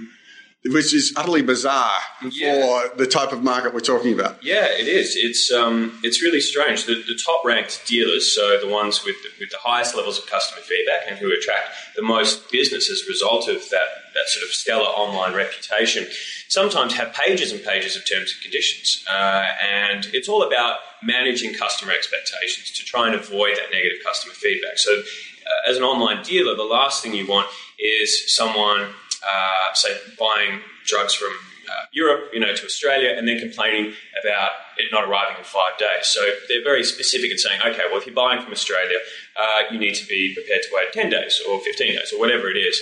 which 0.68 0.94
is 0.94 1.14
utterly 1.16 1.44
bizarre 1.44 2.00
yeah. 2.32 2.62
for 2.90 2.96
the 2.98 3.06
type 3.06 3.32
of 3.32 3.44
market 3.44 3.74
we're 3.74 3.80
talking 3.80 4.14
about. 4.14 4.44
Yeah, 4.44 4.66
it 4.66 4.88
is. 4.88 5.16
It's 5.16 5.52
um, 5.52 6.00
it's 6.04 6.24
really 6.24 6.42
strange. 6.42 6.86
The, 6.86 6.96
the 6.96 7.20
top 7.24 7.46
ranked 7.46 7.86
dealers, 7.86 8.34
so 8.34 8.60
the 8.60 8.68
ones 8.68 9.04
with 9.06 9.16
the, 9.22 9.30
with 9.40 9.52
the 9.52 9.60
highest 9.62 9.96
levels 9.96 10.18
of 10.18 10.26
customer 10.26 10.62
feedback 10.64 11.02
and 11.08 11.18
who 11.18 11.32
attract 11.32 11.68
the 11.96 12.02
most 12.02 12.52
business 12.52 12.90
as 12.90 13.04
a 13.06 13.10
result 13.10 13.48
of 13.48 13.70
that 13.70 13.88
that 14.16 14.28
sort 14.28 14.44
of 14.44 14.50
stellar 14.54 14.86
online 14.86 15.36
reputation, 15.36 16.08
sometimes 16.48 16.96
have 16.96 17.14
pages 17.14 17.52
and 17.52 17.64
pages 17.64 17.96
of 17.96 18.08
terms 18.10 18.34
and 18.34 18.42
conditions, 18.42 19.06
uh, 19.08 19.46
and 19.62 20.08
it's 20.14 20.28
all 20.28 20.42
about 20.42 20.80
managing 21.04 21.54
customer 21.54 21.92
expectations 21.92 22.72
to 22.72 22.84
try 22.84 23.06
and 23.06 23.14
avoid 23.14 23.56
that 23.58 23.70
negative 23.72 24.00
customer 24.04 24.34
feedback. 24.34 24.78
So, 24.78 24.92
uh, 24.92 25.70
as 25.70 25.78
an 25.78 25.84
online 25.84 26.24
dealer, 26.24 26.56
the 26.56 26.64
last 26.64 27.04
thing 27.04 27.14
you 27.14 27.28
want 27.28 27.48
is 27.78 28.36
someone 28.36 28.90
uh, 29.24 29.74
say, 29.74 29.90
buying 30.18 30.62
drugs 30.86 31.14
from 31.14 31.32
uh, 31.70 31.86
Europe, 31.92 32.30
you 32.34 32.40
know, 32.40 32.54
to 32.54 32.66
Australia, 32.66 33.14
and 33.18 33.28
then 33.28 33.40
complaining 33.40 33.94
about 34.22 34.52
it 34.78 34.92
not 34.92 35.08
arriving 35.08 35.38
in 35.38 35.44
five 35.44 35.78
days. 35.78 36.08
So 36.08 36.22
they're 36.48 36.64
very 36.64 36.84
specific 36.84 37.32
in 37.32 37.38
saying, 37.38 37.62
okay, 37.66 37.84
well, 37.90 37.98
if 37.98 38.06
you're 38.06 38.16
buying 38.16 38.42
from 38.42 38.52
Australia, 38.52 38.98
uh, 39.36 39.62
you 39.72 39.80
need 39.80 39.96
to 39.96 40.08
be 40.08 40.34
prepared 40.34 40.62
to 40.64 40.70
wait 40.74 40.94
10 40.94 41.10
days 41.10 41.42
or 41.50 41.60
15 41.60 41.96
days 41.96 42.14
or 42.14 42.20
whatever 42.20 42.50
it 42.50 42.58
is. 42.58 42.82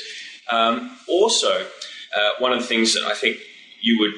Um, 0.52 0.98
also, 1.08 1.66
uh, 2.16 2.30
one 2.40 2.52
of 2.52 2.60
the 2.60 2.66
things 2.66 2.94
that 2.94 3.04
I 3.04 3.14
think 3.14 3.38
you 3.82 4.00
would 4.00 4.14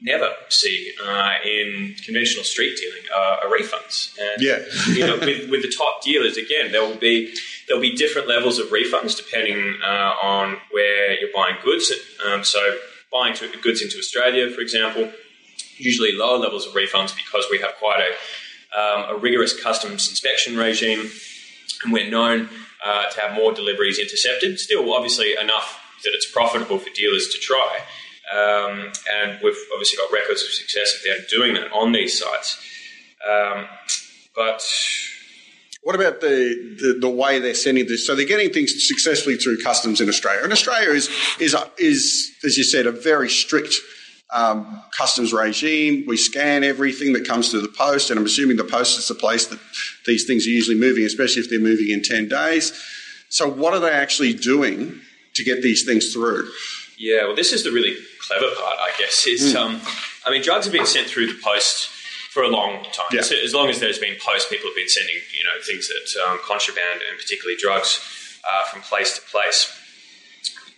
never 0.00 0.30
see 0.48 0.92
uh, 1.04 1.34
in 1.44 1.96
conventional 2.04 2.44
street 2.44 2.78
dealing 2.78 3.02
are, 3.14 3.44
are 3.44 3.50
refunds. 3.50 4.16
And, 4.18 4.42
yeah. 4.42 4.58
you 4.88 5.06
know, 5.06 5.16
with, 5.18 5.50
with 5.50 5.62
the 5.62 5.72
top 5.76 6.02
dealers, 6.02 6.36
again, 6.36 6.72
there 6.72 6.82
will 6.82 6.96
be 6.96 7.34
there'll 7.66 7.82
be 7.82 7.94
different 7.94 8.28
levels 8.28 8.58
of 8.58 8.68
refunds 8.68 9.16
depending 9.16 9.78
uh, 9.84 10.14
on 10.22 10.56
where 10.70 11.18
you're 11.18 11.30
buying 11.34 11.56
goods. 11.64 11.92
Um, 12.26 12.44
so 12.44 12.60
buying 13.12 13.34
to, 13.34 13.48
goods 13.60 13.82
into 13.82 13.98
Australia, 13.98 14.50
for 14.50 14.60
example, 14.60 15.10
usually 15.76 16.12
lower 16.12 16.38
levels 16.38 16.66
of 16.66 16.72
refunds 16.72 17.14
because 17.14 17.46
we 17.50 17.58
have 17.58 17.74
quite 17.78 18.00
a, 18.00 18.78
um, 18.78 19.16
a 19.16 19.18
rigorous 19.18 19.58
customs 19.60 20.08
inspection 20.08 20.56
regime, 20.56 21.10
and 21.84 21.92
we're 21.92 22.10
known 22.10 22.48
uh, 22.84 23.08
to 23.10 23.20
have 23.20 23.34
more 23.34 23.52
deliveries 23.52 23.98
intercepted. 23.98 24.58
Still, 24.58 24.92
obviously, 24.92 25.34
enough 25.40 25.80
that 26.04 26.14
it's 26.14 26.30
profitable 26.30 26.78
for 26.78 26.90
dealers 26.90 27.28
to 27.28 27.38
try. 27.38 27.80
Um, 28.32 28.92
and 29.12 29.38
we've 29.42 29.56
obviously 29.72 29.96
got 29.98 30.12
records 30.12 30.42
of 30.42 30.48
success 30.48 30.96
of 30.96 31.04
them 31.04 31.24
doing 31.30 31.54
that 31.54 31.72
on 31.72 31.92
these 31.92 32.18
sites. 32.18 32.58
Um, 33.28 33.66
but 34.34 34.62
what 35.86 35.94
about 35.94 36.20
the, 36.20 36.76
the, 36.80 36.98
the, 37.00 37.08
way 37.08 37.38
they're 37.38 37.54
sending 37.54 37.86
this? 37.86 38.04
So 38.04 38.16
they're 38.16 38.26
getting 38.26 38.50
things 38.50 38.88
successfully 38.88 39.36
through 39.36 39.62
customs 39.62 40.00
in 40.00 40.08
Australia, 40.08 40.40
and 40.42 40.52
Australia 40.52 40.90
is 40.90 41.08
is 41.38 41.54
is 41.78 42.32
as 42.44 42.58
you 42.58 42.64
said 42.64 42.88
a 42.88 42.90
very 42.90 43.30
strict 43.30 43.72
um, 44.34 44.82
customs 44.98 45.32
regime. 45.32 46.02
We 46.04 46.16
scan 46.16 46.64
everything 46.64 47.12
that 47.12 47.24
comes 47.24 47.52
through 47.52 47.60
the 47.60 47.68
post, 47.68 48.10
and 48.10 48.18
I'm 48.18 48.26
assuming 48.26 48.56
the 48.56 48.64
post 48.64 48.98
is 48.98 49.06
the 49.06 49.14
place 49.14 49.46
that 49.46 49.60
these 50.06 50.24
things 50.24 50.44
are 50.44 50.50
usually 50.50 50.76
moving, 50.76 51.04
especially 51.04 51.42
if 51.42 51.50
they're 51.50 51.60
moving 51.60 51.90
in 51.90 52.02
ten 52.02 52.26
days. 52.26 52.72
So 53.28 53.48
what 53.48 53.72
are 53.72 53.78
they 53.78 53.92
actually 53.92 54.32
doing 54.32 55.00
to 55.34 55.44
get 55.44 55.62
these 55.62 55.84
things 55.84 56.12
through? 56.12 56.48
Yeah, 56.98 57.26
well, 57.26 57.36
this 57.36 57.52
is 57.52 57.62
the 57.62 57.70
really 57.70 57.94
clever 58.26 58.52
part, 58.56 58.76
I 58.80 58.90
guess. 58.98 59.24
Is 59.28 59.54
mm. 59.54 59.56
um, 59.56 59.80
I 60.26 60.32
mean, 60.32 60.42
drugs 60.42 60.66
are 60.66 60.72
being 60.72 60.84
sent 60.84 61.06
through 61.06 61.28
the 61.28 61.38
post 61.44 61.90
for 62.36 62.42
a 62.42 62.48
long 62.50 62.84
time. 62.92 63.06
Yeah. 63.10 63.22
So 63.22 63.34
as 63.42 63.54
long 63.54 63.70
as 63.70 63.80
there's 63.80 63.98
been 63.98 64.16
posts, 64.20 64.46
people 64.50 64.68
have 64.68 64.76
been 64.76 64.90
sending 64.90 65.16
you 65.32 65.44
know 65.44 65.56
things 65.64 65.88
that 65.88 66.06
um, 66.20 66.38
contraband 66.44 67.00
and 67.08 67.18
particularly 67.18 67.56
drugs 67.58 67.90
uh, 68.44 68.68
from 68.68 68.82
place 68.82 69.16
to 69.16 69.22
place. 69.32 69.72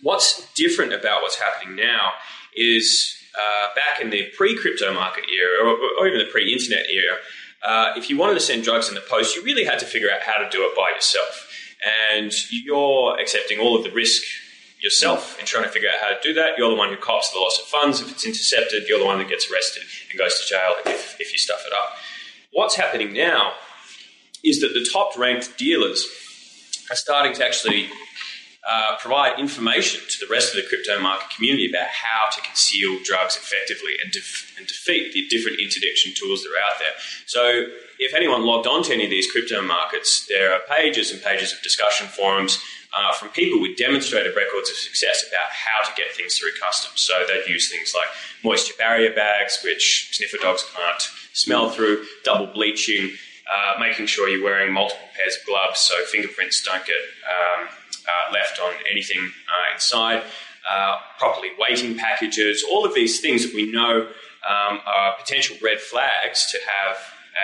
What's 0.01 0.47
different 0.53 0.93
about 0.93 1.21
what's 1.21 1.35
happening 1.35 1.75
now 1.75 2.13
is 2.55 3.13
uh, 3.35 3.67
back 3.75 3.99
in 4.01 4.09
the 4.09 4.31
pre-crypto 4.37 4.93
market 4.93 5.25
era, 5.29 5.67
or, 5.67 5.75
or 5.99 6.07
even 6.07 6.19
the 6.19 6.31
pre-internet 6.31 6.85
era, 6.89 7.17
uh, 7.61 7.91
if 7.97 8.09
you 8.09 8.17
wanted 8.17 8.35
to 8.35 8.39
send 8.39 8.63
drugs 8.63 8.87
in 8.87 8.95
the 8.95 9.03
post, 9.09 9.35
you 9.35 9.43
really 9.43 9.65
had 9.65 9.79
to 9.79 9.85
figure 9.85 10.09
out 10.09 10.21
how 10.21 10.37
to 10.37 10.49
do 10.49 10.61
it 10.63 10.73
by 10.77 10.89
yourself, 10.95 11.51
and 12.07 12.31
you're 12.49 13.19
accepting 13.19 13.59
all 13.59 13.75
of 13.75 13.83
the 13.83 13.91
risk 13.91 14.23
yourself 14.79 15.37
in 15.39 15.45
trying 15.45 15.65
to 15.65 15.69
figure 15.69 15.89
out 15.89 16.01
how 16.01 16.09
to 16.09 16.19
do 16.21 16.33
that. 16.33 16.57
You're 16.57 16.69
the 16.69 16.75
one 16.75 16.89
who 16.89 16.97
cops 16.97 17.31
the 17.31 17.39
loss 17.39 17.59
of 17.59 17.65
funds 17.65 18.01
if 18.01 18.11
it's 18.11 18.25
intercepted. 18.25 18.87
You're 18.87 18.99
the 18.99 19.05
one 19.05 19.17
that 19.17 19.27
gets 19.27 19.51
arrested 19.51 19.83
and 20.09 20.17
goes 20.17 20.39
to 20.39 20.47
jail 20.47 20.75
if, 20.85 21.19
if 21.19 21.31
you 21.31 21.37
stuff 21.37 21.63
it 21.65 21.73
up. 21.73 21.97
What's 22.51 22.75
happening 22.75 23.13
now 23.13 23.53
is 24.43 24.61
that 24.61 24.69
the 24.73 24.87
top 24.91 25.17
ranked 25.17 25.57
dealers 25.57 26.07
are 26.89 26.95
starting 26.95 27.33
to 27.33 27.45
actually 27.45 27.89
uh, 28.67 28.95
provide 28.99 29.39
information 29.39 30.01
to 30.09 30.25
the 30.25 30.31
rest 30.31 30.55
of 30.55 30.61
the 30.61 30.67
crypto 30.67 30.99
market 30.99 31.29
community 31.35 31.69
about 31.69 31.87
how 31.87 32.29
to 32.29 32.41
conceal 32.41 32.97
drugs 33.03 33.35
effectively 33.35 33.93
and, 34.03 34.11
def- 34.11 34.53
and 34.57 34.67
defeat 34.67 35.13
the 35.13 35.27
different 35.27 35.59
interdiction 35.59 36.13
tools 36.15 36.43
that 36.43 36.49
are 36.49 36.71
out 36.71 36.79
there. 36.79 36.91
So, 37.25 37.65
if 37.99 38.13
anyone 38.13 38.43
logged 38.43 38.67
on 38.67 38.83
to 38.83 38.93
any 38.93 39.03
of 39.03 39.09
these 39.09 39.29
crypto 39.29 39.61
markets, 39.61 40.25
there 40.29 40.53
are 40.53 40.61
pages 40.69 41.11
and 41.11 41.21
pages 41.21 41.51
of 41.51 41.61
discussion 41.61 42.07
forums 42.07 42.61
uh, 42.93 43.13
from 43.13 43.29
people 43.29 43.61
with 43.61 43.77
demonstrated 43.77 44.35
records 44.35 44.69
of 44.69 44.75
success 44.75 45.25
about 45.27 45.49
how 45.51 45.87
to 45.87 45.95
get 45.95 46.11
things 46.15 46.37
through 46.37 46.51
customs. 46.61 47.01
So 47.01 47.13
they'd 47.27 47.49
use 47.49 47.69
things 47.69 47.93
like 47.95 48.07
moisture 48.43 48.73
barrier 48.77 49.13
bags, 49.13 49.59
which 49.63 50.09
sniffer 50.13 50.37
dogs 50.37 50.65
can't 50.75 51.01
smell 51.33 51.69
through, 51.69 52.05
double 52.23 52.47
bleaching, 52.47 53.11
uh, 53.49 53.79
making 53.79 54.05
sure 54.05 54.29
you're 54.29 54.43
wearing 54.43 54.73
multiple 54.73 55.07
pairs 55.15 55.37
of 55.39 55.45
gloves 55.45 55.79
so 55.79 55.95
fingerprints 56.05 56.61
don't 56.63 56.85
get 56.85 56.95
um, 57.27 57.67
uh, 58.07 58.33
left 58.33 58.59
on 58.59 58.73
anything 58.89 59.19
uh, 59.19 59.73
inside, 59.73 60.23
uh, 60.69 60.97
properly 61.17 61.49
weighting 61.59 61.97
packages, 61.97 62.63
all 62.69 62.85
of 62.85 62.93
these 62.93 63.19
things 63.19 63.43
that 63.43 63.53
we 63.53 63.71
know 63.71 64.07
um, 64.47 64.79
are 64.85 65.15
potential 65.17 65.55
red 65.61 65.79
flags 65.79 66.51
to 66.51 66.59
have 66.59 66.97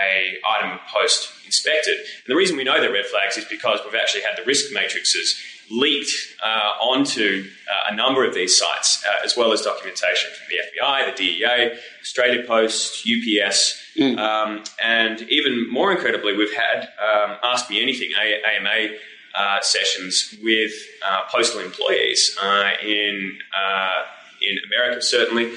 a 0.03 0.37
item 0.57 0.79
post 0.91 1.31
inspected. 1.45 1.97
And 1.97 2.27
the 2.27 2.35
reason 2.35 2.57
we 2.57 2.63
know 2.63 2.79
they're 2.79 2.91
red 2.91 3.05
flags 3.05 3.37
is 3.37 3.45
because 3.45 3.79
we've 3.85 3.99
actually 3.99 4.21
had 4.21 4.37
the 4.37 4.43
risk 4.43 4.73
matrices 4.73 5.39
leaked 5.71 6.11
uh, 6.43 6.73
onto 6.81 7.43
uh, 7.69 7.91
a 7.91 7.95
number 7.95 8.25
of 8.25 8.33
these 8.33 8.57
sites, 8.57 9.03
uh, 9.05 9.25
as 9.25 9.35
well 9.35 9.51
as 9.51 9.61
documentation 9.61 10.29
from 10.31 10.47
the 10.49 10.57
FBI, 10.81 11.15
the 11.15 11.23
DEA, 11.23 11.79
Australia 12.01 12.43
Post, 12.45 13.07
UPS, 13.07 13.81
mm. 13.97 14.17
um, 14.17 14.63
and 14.83 15.21
even 15.23 15.71
more 15.71 15.91
incredibly, 15.91 16.35
we've 16.35 16.53
had 16.53 16.87
um, 17.01 17.37
Ask 17.43 17.69
Me 17.69 17.81
Anything, 17.81 18.11
AMA. 18.15 18.95
Uh, 19.37 19.59
sessions 19.59 20.33
with 20.41 20.71
uh, 21.05 21.23
postal 21.29 21.59
employees 21.59 22.37
uh, 22.41 22.71
in 22.81 23.37
in 24.41 24.57
America, 24.65 25.01
certainly, 25.01 25.51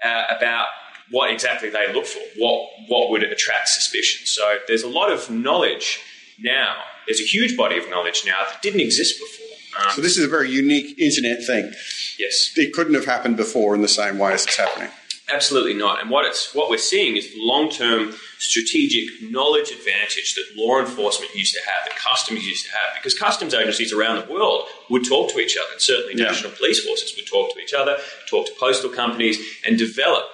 about 0.00 0.68
what 1.10 1.30
exactly 1.30 1.70
they 1.70 1.92
look 1.92 2.06
for, 2.06 2.20
what 2.36 2.68
what 2.88 3.10
would 3.10 3.22
attract 3.22 3.68
suspicion. 3.68 4.26
So 4.26 4.58
there's 4.66 4.82
a 4.82 4.88
lot 4.88 5.12
of 5.12 5.30
knowledge 5.30 6.00
now. 6.38 6.76
There's 7.06 7.20
a 7.20 7.24
huge 7.24 7.56
body 7.56 7.78
of 7.78 7.88
knowledge 7.88 8.22
now 8.26 8.44
that 8.50 8.62
didn't 8.62 8.80
exist 8.80 9.18
before. 9.18 9.82
Um, 9.84 9.90
so 9.92 10.00
this 10.00 10.16
is 10.16 10.24
a 10.24 10.28
very 10.28 10.50
unique 10.50 10.98
internet 10.98 11.44
thing. 11.44 11.72
Yes, 12.18 12.52
it 12.56 12.72
couldn't 12.72 12.94
have 12.94 13.04
happened 13.04 13.36
before 13.36 13.74
in 13.74 13.82
the 13.82 13.88
same 13.88 14.18
way 14.18 14.32
as 14.32 14.44
it's 14.44 14.56
happening. 14.56 14.90
Absolutely 15.32 15.74
not. 15.74 16.00
And 16.00 16.08
what 16.08 16.24
it's 16.24 16.54
what 16.54 16.70
we're 16.70 16.78
seeing 16.78 17.16
is 17.16 17.32
the 17.32 17.40
long-term 17.40 18.14
strategic 18.38 19.28
knowledge 19.30 19.72
advantage 19.72 20.34
that 20.36 20.44
law 20.54 20.78
enforcement 20.78 21.34
used 21.34 21.52
to 21.54 21.60
have, 21.68 21.88
that 21.88 21.96
customs 21.96 22.46
used 22.46 22.64
to 22.66 22.70
have, 22.70 22.94
because 22.94 23.12
customs 23.12 23.52
agencies 23.52 23.92
around 23.92 24.24
the 24.24 24.32
world 24.32 24.68
would 24.88 25.04
talk 25.04 25.30
to 25.32 25.40
each 25.40 25.56
other, 25.56 25.72
and 25.72 25.80
certainly 25.80 26.14
yeah. 26.14 26.26
national 26.26 26.52
police 26.52 26.84
forces 26.84 27.12
would 27.16 27.26
talk 27.26 27.52
to 27.52 27.60
each 27.60 27.74
other, 27.74 27.96
talk 28.30 28.46
to 28.46 28.52
postal 28.60 28.88
companies, 28.88 29.36
and 29.66 29.76
develop 29.76 30.24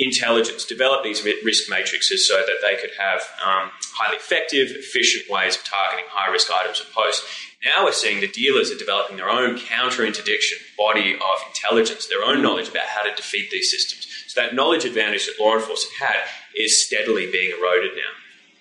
intelligence, 0.00 0.64
develop 0.64 1.04
these 1.04 1.22
risk 1.22 1.68
matrices 1.68 2.26
so 2.26 2.36
that 2.38 2.56
they 2.62 2.74
could 2.80 2.90
have 2.98 3.20
um, 3.44 3.70
highly 3.94 4.16
effective, 4.16 4.68
efficient 4.70 5.30
ways 5.30 5.56
of 5.56 5.64
targeting 5.64 6.06
high 6.08 6.32
risk 6.32 6.50
items 6.50 6.80
of 6.80 6.90
post. 6.92 7.22
Now 7.62 7.84
we're 7.84 7.92
seeing 7.92 8.20
the 8.20 8.26
dealers 8.26 8.70
are 8.72 8.78
developing 8.78 9.18
their 9.18 9.28
own 9.28 9.58
counter 9.58 10.04
interdiction 10.04 10.58
body 10.78 11.14
of 11.14 11.46
intelligence, 11.48 12.06
their 12.06 12.24
own 12.24 12.40
knowledge 12.40 12.68
about 12.68 12.86
how 12.86 13.02
to 13.02 13.14
defeat 13.14 13.50
these 13.50 13.70
systems. 13.70 14.08
So 14.28 14.40
that 14.40 14.54
knowledge 14.54 14.86
advantage 14.86 15.26
that 15.26 15.38
law 15.38 15.54
enforcement 15.54 15.94
had 15.98 16.16
is 16.56 16.86
steadily 16.86 17.30
being 17.30 17.50
eroded 17.50 17.90
now. 17.94 18.12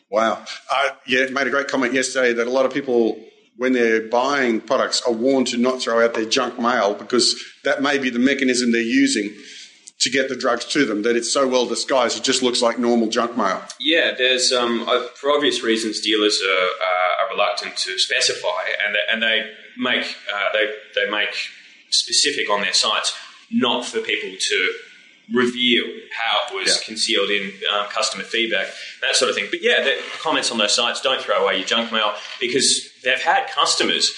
Wow. 0.09 0.45
Uh, 0.69 0.89
yeah, 1.07 1.25
made 1.27 1.47
a 1.47 1.51
great 1.51 1.69
comment 1.69 1.93
yesterday 1.93 2.33
that 2.33 2.47
a 2.47 2.49
lot 2.49 2.65
of 2.65 2.73
people, 2.73 3.23
when 3.55 3.71
they're 3.71 4.01
buying 4.01 4.59
products, 4.59 5.01
are 5.03 5.13
warned 5.13 5.47
to 5.47 5.57
not 5.57 5.81
throw 5.81 6.03
out 6.03 6.15
their 6.15 6.25
junk 6.25 6.59
mail 6.59 6.95
because 6.95 7.41
that 7.63 7.81
may 7.81 7.97
be 7.97 8.09
the 8.09 8.19
mechanism 8.19 8.73
they're 8.73 8.81
using 8.81 9.33
to 9.99 10.09
get 10.09 10.29
the 10.29 10.35
drugs 10.35 10.65
to 10.65 10.85
them. 10.85 11.01
That 11.03 11.15
it's 11.15 11.31
so 11.31 11.47
well 11.47 11.65
disguised, 11.65 12.17
it 12.17 12.23
just 12.23 12.41
looks 12.41 12.61
like 12.61 12.79
normal 12.79 13.07
junk 13.07 13.35
mail. 13.37 13.61
Yeah, 13.79 14.13
there's 14.17 14.51
um, 14.51 14.87
uh, 14.87 15.07
for 15.15 15.31
obvious 15.31 15.61
reasons, 15.63 15.99
dealers 15.99 16.39
are, 16.41 16.67
uh, 16.67 17.23
are 17.23 17.29
reluctant 17.31 17.75
to 17.77 17.97
specify, 17.99 18.63
and 18.85 18.95
they, 18.95 18.99
and 19.11 19.21
they 19.21 19.51
make 19.77 20.05
uh, 20.33 20.51
they 20.53 20.71
they 20.95 21.09
make 21.11 21.33
specific 21.89 22.49
on 22.49 22.61
their 22.61 22.73
sites, 22.73 23.13
not 23.51 23.85
for 23.85 23.99
people 23.99 24.29
to 24.39 24.73
reveal 25.33 25.83
how 26.11 26.39
it 26.55 26.59
was 26.59 26.67
Yeah. 26.79 26.85
concealed 26.87 27.29
in 27.29 27.51
um, 27.71 27.85
customer 27.87 28.23
feedback, 28.23 28.67
that 29.01 29.15
sort 29.15 29.29
of 29.29 29.35
thing. 29.35 29.47
But 29.51 29.61
yeah, 29.61 29.83
the 29.83 29.97
comments 30.21 30.49
on 30.51 30.57
those 30.57 30.73
sites 30.73 31.01
don't 31.01 31.21
throw 31.21 31.43
away 31.43 31.57
your 31.57 31.65
junk 31.67 31.91
mail 31.91 32.13
because 32.39 32.89
they've 33.03 33.21
had 33.21 33.47
customers 33.51 34.11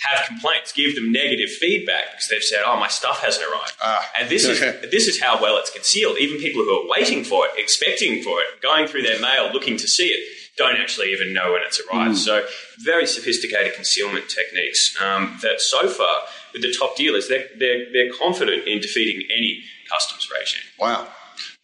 have 0.00 0.26
complaints, 0.26 0.72
give 0.72 0.94
them 0.94 1.12
negative 1.12 1.50
feedback 1.50 2.12
because 2.12 2.28
they've 2.28 2.42
said, 2.42 2.62
"Oh, 2.64 2.76
my 2.78 2.88
stuff 2.88 3.20
hasn't 3.20 3.46
arrived," 3.46 3.74
Ah. 3.80 4.10
and 4.18 4.28
this 4.28 4.44
is 4.44 4.60
this 4.90 5.06
is 5.08 5.20
how 5.20 5.40
well 5.40 5.56
it's 5.58 5.70
concealed. 5.70 6.18
Even 6.18 6.38
people 6.38 6.62
who 6.62 6.70
are 6.82 6.88
waiting 6.88 7.24
for 7.24 7.46
it, 7.46 7.52
expecting 7.56 8.22
for 8.22 8.40
it, 8.40 8.60
going 8.62 8.86
through 8.86 9.02
their 9.02 9.20
mail, 9.20 9.50
looking 9.52 9.76
to 9.76 9.88
see 9.88 10.08
it, 10.08 10.26
don't 10.56 10.76
actually 10.76 11.12
even 11.12 11.32
know 11.32 11.52
when 11.52 11.62
it's 11.62 11.80
arrived. 11.80 12.18
So, 12.18 12.44
very 12.78 13.06
sophisticated 13.06 13.74
concealment 13.74 14.28
techniques 14.28 14.94
um, 15.00 15.38
that 15.42 15.60
so 15.60 15.88
far, 15.88 16.16
with 16.52 16.62
the 16.62 16.74
top 16.78 16.96
dealers, 16.96 17.28
they're, 17.28 17.46
they're, 17.58 17.90
they're 17.92 18.12
confident 18.12 18.66
in 18.66 18.80
defeating 18.80 19.26
any 19.34 19.62
customs 19.90 20.28
regime. 20.30 20.62
Wow. 20.78 21.08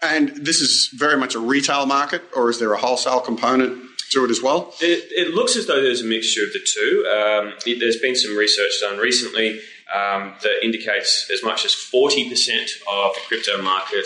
And 0.03 0.29
this 0.31 0.61
is 0.61 0.91
very 0.95 1.19
much 1.19 1.35
a 1.35 1.39
retail 1.39 1.87
market, 1.87 2.23
or 2.35 2.51
is 2.51 2.59
there 2.59 2.73
a 2.73 2.79
wholesale 2.79 3.21
component 3.21 3.83
to 4.11 4.25
it 4.25 4.31
as 4.31 4.43
well? 4.43 4.75
It, 4.81 5.11
it 5.11 5.35
looks 5.35 5.57
as 5.57 5.67
though 5.67 5.81
there's 5.83 6.03
a 6.03 6.07
mixture 6.07 6.45
of 6.45 6.53
the 6.53 6.61
two. 6.65 7.07
Um, 7.07 7.55
it- 7.67 7.81
there's 7.81 7.97
been 7.99 8.17
some 8.17 8.37
research 8.37 8.73
done 8.81 8.99
recently 8.99 9.61
um, 9.95 10.35
that 10.43 10.65
indicates 10.65 11.31
as 11.33 11.43
much 11.43 11.65
as 11.65 11.73
40% 11.73 12.33
of 12.89 13.15
the 13.15 13.21
crypto 13.29 13.63
market 13.63 14.05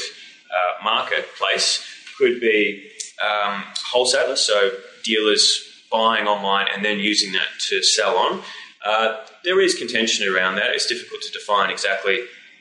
uh, 0.50 0.82
marketplace 0.84 1.84
could 2.18 2.40
be 2.40 2.90
um, 3.24 3.64
wholesalers, 3.90 4.40
so 4.40 4.70
dealers 5.04 5.66
buying 5.90 6.26
online 6.26 6.66
and 6.74 6.84
then 6.84 6.98
using 6.98 7.32
that 7.32 7.46
to 7.68 7.82
sell 7.82 8.16
on. 8.16 8.42
Uh, 8.84 9.24
there 9.44 9.60
is 9.60 9.74
contention 9.74 10.26
around 10.32 10.56
that. 10.56 10.70
It's 10.74 10.86
difficult 10.86 11.22
to 11.22 11.32
define 11.32 11.70
exactly 11.70 12.20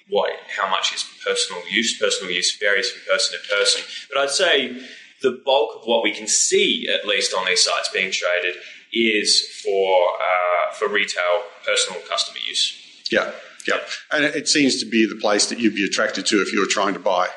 what, 0.09 0.31
how 0.57 0.69
much 0.69 0.93
is 0.93 1.05
personal 1.25 1.61
use. 1.69 1.97
Personal 1.99 2.31
use 2.31 2.57
varies 2.57 2.89
from 2.89 3.01
person 3.13 3.37
to 3.39 3.55
person. 3.55 3.81
But 4.11 4.21
I'd 4.23 4.29
say 4.29 4.81
the 5.21 5.41
bulk 5.45 5.75
of 5.81 5.85
what 5.85 6.03
we 6.03 6.13
can 6.13 6.27
see, 6.27 6.87
at 6.87 7.05
least 7.07 7.33
on 7.33 7.45
these 7.45 7.63
sites 7.63 7.89
being 7.93 8.11
traded, 8.11 8.55
is 8.93 9.61
for 9.63 10.09
uh, 10.13 10.73
for 10.73 10.87
retail, 10.87 11.43
personal 11.65 12.01
customer 12.07 12.39
use. 12.47 12.73
Yeah, 13.11 13.31
yeah. 13.67 13.77
And 14.11 14.23
it- 14.25 14.47
seems 14.47 14.79
to 14.83 14.85
be 14.89 15.05
the 15.05 15.15
place 15.15 15.47
that 15.47 15.59
you'd 15.59 15.75
be 15.75 15.85
attracted 15.85 16.25
to 16.27 16.41
if 16.41 16.51
you 16.53 16.59
were 16.59 16.67
trying 16.67 16.93
to 16.93 16.99
buy. 16.99 17.27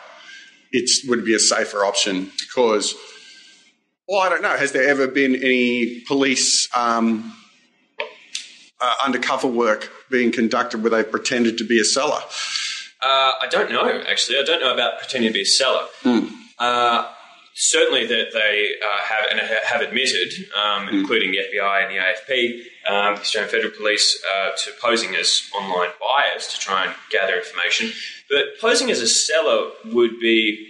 It 0.71 0.89
would 1.09 1.25
be 1.25 1.35
a 1.35 1.39
safer 1.39 1.85
option 1.85 2.31
because, 2.41 2.95
well, 4.09 4.21
I 4.21 4.29
don't 4.31 4.41
know. 4.43 4.57
Has 4.57 4.73
there 4.73 4.89
ever 4.89 5.07
been 5.07 5.35
any 5.35 6.01
police 6.07 6.69
um, 6.75 7.35
uh, 8.81 8.95
undercover 9.05 9.49
work 9.49 9.91
being 10.11 10.33
conducted 10.33 10.83
where 10.83 10.91
they 10.91 11.03
pretended 11.05 11.59
to 11.59 11.65
be 11.65 11.79
a 11.81 11.85
seller? 11.85 12.21
Uh, 13.03 13.33
I 13.43 13.49
don't 13.51 13.71
know, 13.71 14.03
actually. 14.09 14.39
I 14.39 14.43
don't 14.45 14.61
know 14.61 14.73
about 14.73 14.99
pretending 14.99 15.31
to 15.31 15.35
be 15.35 15.43
a 15.43 15.47
seller. 15.47 15.87
Uh, 16.59 17.11
certainly, 17.55 18.07
that 18.07 18.33
they 18.33 18.73
uh, 18.83 18.99
have 19.05 19.25
and 19.31 19.41
have 19.41 19.81
admitted, 19.81 20.33
um, 20.63 20.89
including 20.89 21.33
the 21.33 21.39
FBI 21.39 21.85
and 21.85 21.91
the 21.95 21.99
AFP, 22.01 22.61
um, 22.89 23.15
the 23.17 23.21
Australian 23.21 23.51
Federal 23.51 23.71
Police, 23.73 24.23
uh, 24.35 24.51
to 24.65 24.71
posing 24.81 25.15
as 25.17 25.43
online 25.55 25.91
buyers 26.01 26.47
to 26.49 26.59
try 26.59 26.85
and 26.87 26.95
gather 27.11 27.37
information. 27.37 27.91
But 28.31 28.59
posing 28.61 28.91
as 28.91 29.01
a 29.01 29.09
seller 29.09 29.71
would 29.93 30.19
be 30.21 30.69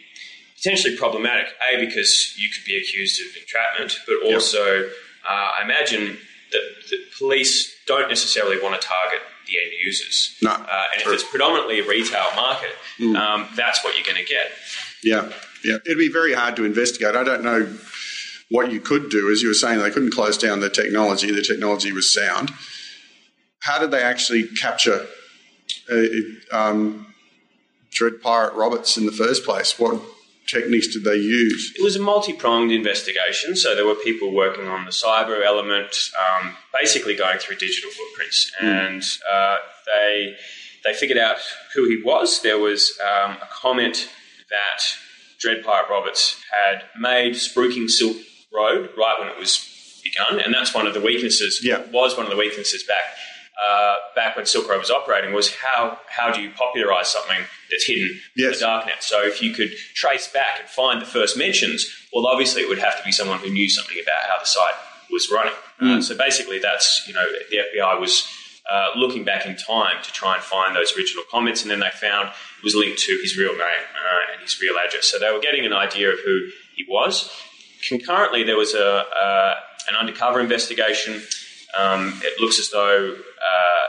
potentially 0.56 0.96
problematic. 0.96 1.46
A 1.72 1.84
because 1.84 2.34
you 2.38 2.48
could 2.50 2.64
be 2.64 2.76
accused 2.76 3.20
of 3.20 3.34
entrapment, 3.36 3.98
but 4.06 4.16
also 4.32 4.84
uh, 5.28 5.28
I 5.28 5.60
imagine 5.64 6.18
that 6.52 6.62
the 6.90 6.98
police 7.18 7.74
don't 7.86 8.08
necessarily 8.08 8.60
want 8.60 8.80
to 8.80 8.86
target 8.86 9.20
the 9.46 9.58
end 9.58 9.72
users. 9.84 10.36
No, 10.42 10.50
Uh, 10.50 10.84
and 10.92 11.02
true. 11.02 11.12
if 11.14 11.20
it's 11.20 11.28
predominantly 11.30 11.80
a 11.80 11.86
retail 11.86 12.26
market, 12.36 12.70
um, 13.16 13.48
that's 13.56 13.82
what 13.84 13.94
you're 13.96 14.04
going 14.04 14.24
to 14.24 14.28
get. 14.28 14.52
Yeah, 15.02 15.32
yeah. 15.64 15.77
It'd 15.87 15.98
be 15.98 16.12
very 16.12 16.35
hard 16.35 16.57
to 16.57 16.64
investigate. 16.64 17.14
I 17.14 17.25
don't 17.25 17.42
know 17.42 17.75
what 18.51 18.70
you 18.70 18.81
could 18.81 19.11
do. 19.11 19.31
As 19.31 19.42
you 19.42 19.48
were 19.48 19.55
saying, 19.55 19.81
they 19.81 19.90
couldn't 19.90 20.12
close 20.12 20.37
down 20.37 20.61
the 20.61 20.70
technology. 20.70 21.33
The 21.33 21.42
technology 21.42 21.92
was 21.92 22.12
sound. 22.12 22.51
How 23.61 23.79
did 23.79 23.90
they 23.90 24.03
actually 24.03 24.48
capture 24.48 25.07
uh, 25.90 26.07
um, 26.51 27.07
Dread 27.90 28.20
Pirate 28.20 28.55
Roberts 28.55 28.96
in 28.96 29.07
the 29.07 29.12
first 29.12 29.44
place? 29.44 29.79
What 29.79 30.03
techniques 30.46 30.88
did 30.88 31.05
they 31.05 31.16
use? 31.16 31.72
It 31.77 31.83
was 31.83 31.96
a 31.96 32.01
multi-pronged 32.01 32.72
investigation, 32.72 33.57
so 33.57 33.75
there 33.75 33.87
were 33.87 33.94
people 33.94 34.35
working 34.35 34.66
on 34.66 34.85
the 34.85 34.90
cyber 34.90 35.44
element, 35.44 35.96
um, 36.18 36.57
basically 36.79 37.14
going 37.14 37.38
through 37.38 37.57
digital 37.57 37.90
footprints, 37.90 38.53
and 38.61 39.03
uh, 39.31 39.57
they 39.87 40.37
they 40.85 40.92
figured 40.94 41.18
out 41.18 41.37
who 41.75 41.88
he 41.88 42.03
was. 42.05 42.42
There 42.42 42.59
was 42.59 42.98
um, 43.01 43.33
a 43.33 43.48
comment 43.51 44.09
that 44.51 44.83
Dread 45.42 45.64
Pirate 45.64 45.90
Roberts 45.90 46.40
had 46.50 46.85
made 46.98 47.33
spruiking 47.35 47.90
Silk 47.90 48.16
Road 48.55 48.90
right 48.96 49.16
when 49.18 49.28
it 49.28 49.37
was 49.38 50.00
begun, 50.05 50.40
and 50.40 50.55
that's 50.55 50.72
one 50.74 50.87
of 50.87 50.94
the 50.94 51.00
weaknesses. 51.00 51.61
Yeah. 51.62 51.83
was 51.90 52.16
one 52.16 52.24
of 52.26 52.31
the 52.31 52.37
weaknesses 52.37 52.83
back. 52.85 53.05
Uh, 53.62 53.96
back 54.16 54.35
when 54.37 54.46
Silk 54.46 54.68
Road 54.68 54.78
was 54.78 54.90
operating, 54.90 55.33
was 55.35 55.55
how 55.55 55.98
how 56.09 56.33
do 56.33 56.40
you 56.40 56.50
popularize 56.50 57.09
something 57.09 57.38
that's 57.70 57.85
hidden 57.85 58.09
in 58.09 58.20
Yes. 58.37 58.59
the 58.61 58.64
darknet? 58.66 59.00
So 59.02 59.22
if 59.22 59.42
you 59.42 59.52
could 59.52 59.72
trace 59.94 60.26
back 60.33 60.61
and 60.61 60.68
find 60.68 61.00
the 61.02 61.07
first 61.07 61.37
mentions, 61.37 61.87
well, 62.12 62.26
obviously 62.26 62.62
it 62.62 62.68
would 62.68 62.78
have 62.78 62.96
to 62.98 63.05
be 63.05 63.12
someone 63.12 63.38
who 63.40 63.50
knew 63.50 63.68
something 63.68 63.98
about 64.02 64.22
how 64.28 64.38
the 64.40 64.46
site 64.46 64.74
was 65.11 65.31
running. 65.31 65.52
Uh, 65.81 66.00
so 66.00 66.16
basically, 66.16 66.59
that's 66.61 67.07
you 67.07 67.12
know 67.14 67.26
the 67.50 67.57
FBI 67.76 67.98
was 68.00 68.26
uh, 68.70 68.88
looking 68.96 69.25
back 69.25 69.46
in 69.46 69.57
time 69.57 70.03
to 70.03 70.12
try 70.12 70.35
and 70.35 70.42
find 70.42 70.75
those 70.75 70.96
original 70.96 71.25
comments, 71.31 71.62
and 71.62 71.70
then 71.70 71.81
they 71.81 71.90
found 71.90 72.29
it 72.29 72.64
was 72.64 72.75
linked 72.75 72.98
to 73.01 73.18
his 73.20 73.37
real 73.37 73.53
name 73.53 73.61
uh, 73.61 74.33
and 74.33 74.42
his 74.42 74.61
real 74.61 74.75
address. 74.77 75.07
So 75.07 75.18
they 75.18 75.31
were 75.33 75.40
getting 75.40 75.66
an 75.66 75.72
idea 75.72 76.12
of 76.12 76.18
who 76.25 76.48
he 76.77 76.85
was. 76.88 77.31
Concurrently, 77.88 78.44
there 78.44 78.57
was 78.57 78.75
a 78.75 78.87
uh, 78.87 79.55
an 79.88 79.96
undercover 79.96 80.40
investigation. 80.40 81.20
Um, 81.79 82.20
it 82.22 82.40
looks 82.40 82.59
as 82.61 82.70
though 82.70 83.14
uh, 83.14 83.87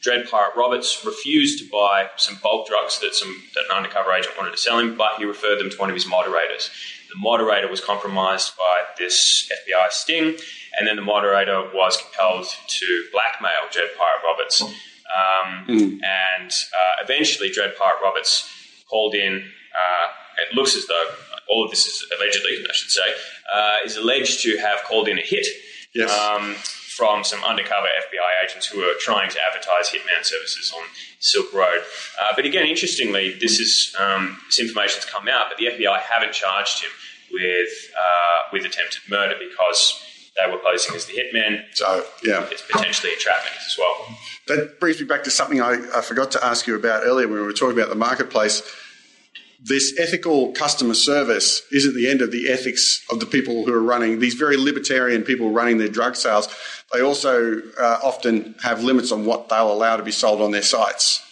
Dread 0.00 0.28
Pirate 0.30 0.54
Roberts 0.56 1.04
refused 1.04 1.58
to 1.64 1.70
buy 1.70 2.08
some 2.16 2.38
bulk 2.42 2.68
drugs 2.68 3.00
that 3.00 3.14
some 3.14 3.42
that 3.54 3.64
an 3.68 3.76
undercover 3.76 4.12
agent 4.12 4.36
wanted 4.38 4.52
to 4.52 4.56
sell 4.56 4.78
him, 4.78 4.96
but 4.96 5.18
he 5.18 5.24
referred 5.24 5.58
them 5.58 5.68
to 5.68 5.76
one 5.76 5.90
of 5.90 5.94
his 5.94 6.06
moderators. 6.06 6.70
The 7.10 7.18
moderator 7.18 7.68
was 7.68 7.80
compromised 7.80 8.56
by 8.56 8.82
this 8.98 9.50
FBI 9.68 9.90
sting, 9.90 10.36
and 10.78 10.86
then 10.86 10.96
the 10.96 11.02
moderator 11.02 11.62
was 11.74 11.96
compelled 11.96 12.46
to 12.66 13.04
blackmail 13.12 13.68
Dread 13.72 13.90
Pirate 13.98 14.22
Roberts. 14.24 14.62
Um, 14.62 15.64
And 16.04 16.50
uh, 16.50 17.02
eventually, 17.04 17.50
Dread 17.50 17.76
Pirate 17.76 18.00
Roberts 18.02 18.50
called 18.90 19.14
in. 19.14 19.34
Uh, 19.74 20.06
it 20.48 20.54
looks 20.54 20.76
as 20.76 20.86
though 20.86 21.08
all 21.48 21.64
of 21.64 21.70
this 21.70 21.86
is 21.86 22.04
allegedly, 22.16 22.52
I 22.68 22.72
should 22.74 22.90
say, 22.90 23.08
uh, 23.54 23.76
is 23.84 23.96
alleged 23.96 24.42
to 24.42 24.58
have 24.58 24.82
called 24.84 25.08
in 25.08 25.18
a 25.18 25.22
hit 25.22 25.46
Yes. 25.94 26.10
um, 26.10 26.54
from 26.96 27.24
some 27.24 27.42
undercover 27.44 27.86
FBI 27.86 28.44
agents 28.44 28.66
who 28.66 28.78
were 28.80 28.94
trying 29.00 29.30
to 29.30 29.38
advertise 29.46 29.88
hitman 29.88 30.24
services 30.24 30.72
on 30.76 30.82
Silk 31.20 31.52
Road. 31.54 31.82
Uh, 32.20 32.32
but 32.36 32.44
again, 32.44 32.66
interestingly, 32.66 33.32
this 33.40 33.58
is 33.60 33.94
um, 33.98 34.38
this 34.46 34.58
information's 34.58 35.04
come 35.06 35.28
out, 35.28 35.46
but 35.48 35.56
the 35.58 35.66
FBI 35.66 36.00
haven't 36.00 36.32
charged 36.32 36.82
him 36.82 36.90
with 37.32 37.68
uh, 37.98 38.38
with 38.52 38.64
attempted 38.66 39.02
murder 39.08 39.36
because 39.38 40.02
they 40.36 40.50
were 40.50 40.58
posing 40.58 40.94
as 40.94 41.06
the 41.06 41.14
hitman. 41.14 41.64
So, 41.74 42.04
yeah. 42.22 42.46
It's 42.50 42.62
potentially 42.62 43.12
entrapment 43.12 43.56
as 43.66 43.76
well. 43.78 44.16
That 44.48 44.80
brings 44.80 45.00
me 45.00 45.06
back 45.06 45.24
to 45.24 45.30
something 45.30 45.60
I, 45.60 45.78
I 45.94 46.00
forgot 46.02 46.30
to 46.32 46.44
ask 46.44 46.66
you 46.66 46.76
about 46.76 47.04
earlier 47.04 47.26
when 47.26 47.40
we 47.40 47.46
were 47.46 47.52
talking 47.52 47.76
about 47.76 47.88
the 47.88 47.96
marketplace. 47.96 48.62
This 49.58 49.98
ethical 49.98 50.52
customer 50.52 50.94
service 50.94 51.62
isn't 51.72 51.96
the 51.96 52.08
end 52.08 52.20
of 52.20 52.30
the 52.30 52.48
ethics 52.50 53.02
of 53.10 53.18
the 53.20 53.26
people 53.26 53.64
who 53.64 53.72
are 53.72 53.82
running 53.82 54.20
these 54.20 54.34
very 54.34 54.56
libertarian 54.56 55.22
people 55.22 55.50
running 55.50 55.78
their 55.78 55.88
drug 55.88 56.14
sales. 56.14 56.48
They 56.92 57.00
also 57.00 57.60
uh, 57.80 57.98
often 58.04 58.54
have 58.62 58.84
limits 58.84 59.10
on 59.10 59.24
what 59.24 59.48
they'll 59.48 59.72
allow 59.72 59.96
to 59.96 60.02
be 60.02 60.12
sold 60.12 60.42
on 60.42 60.50
their 60.50 60.62
sites. 60.62 61.25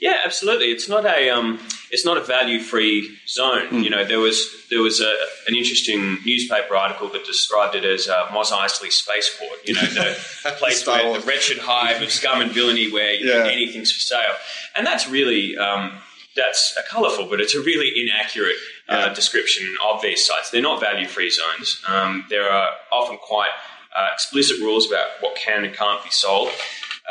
Yeah, 0.00 0.16
absolutely. 0.24 0.66
It's 0.66 0.88
not 0.88 1.06
a 1.06 1.30
um, 1.30 1.58
it's 1.90 2.04
not 2.04 2.16
a 2.16 2.20
value 2.20 2.58
free 2.60 3.16
zone. 3.28 3.66
Hmm. 3.68 3.78
You 3.80 3.90
know, 3.90 4.04
there 4.04 4.18
was 4.20 4.46
there 4.70 4.82
was 4.82 5.00
a, 5.00 5.14
an 5.48 5.54
interesting 5.54 6.18
newspaper 6.26 6.76
article 6.76 7.08
that 7.10 7.24
described 7.24 7.74
it 7.74 7.84
as 7.84 8.08
uh, 8.08 8.26
Mos 8.32 8.50
Eisley 8.50 8.90
spaceport. 8.90 9.58
You 9.64 9.74
know, 9.74 9.80
the 9.82 10.16
place 10.58 10.86
where 10.86 11.06
Wars. 11.06 11.22
the 11.22 11.28
wretched 11.28 11.58
hive 11.58 12.02
of 12.02 12.10
scum 12.10 12.40
and 12.42 12.50
villainy, 12.50 12.90
where 12.92 13.14
you 13.14 13.26
know, 13.26 13.42
anything's 13.44 13.92
for 13.92 14.00
sale, 14.00 14.34
and 14.76 14.86
that's 14.86 15.08
really 15.08 15.56
um, 15.56 15.92
that's 16.36 16.76
a 16.76 16.82
colourful, 16.90 17.28
but 17.30 17.40
it's 17.40 17.54
a 17.54 17.60
really 17.60 17.92
inaccurate 17.96 18.56
uh, 18.88 19.04
Yeah. 19.06 19.14
description 19.14 19.72
of 19.86 20.02
these 20.02 20.26
sites. 20.26 20.50
They're 20.50 20.60
not 20.60 20.80
value 20.80 21.06
free 21.06 21.30
zones. 21.30 21.80
Um, 21.86 22.26
there 22.28 22.50
are 22.50 22.70
often 22.92 23.16
quite 23.18 23.50
uh, 23.96 24.08
explicit 24.12 24.58
rules 24.58 24.88
about 24.90 25.06
what 25.20 25.36
can 25.36 25.64
and 25.64 25.72
can't 25.72 26.02
be 26.02 26.10
sold. 26.10 26.50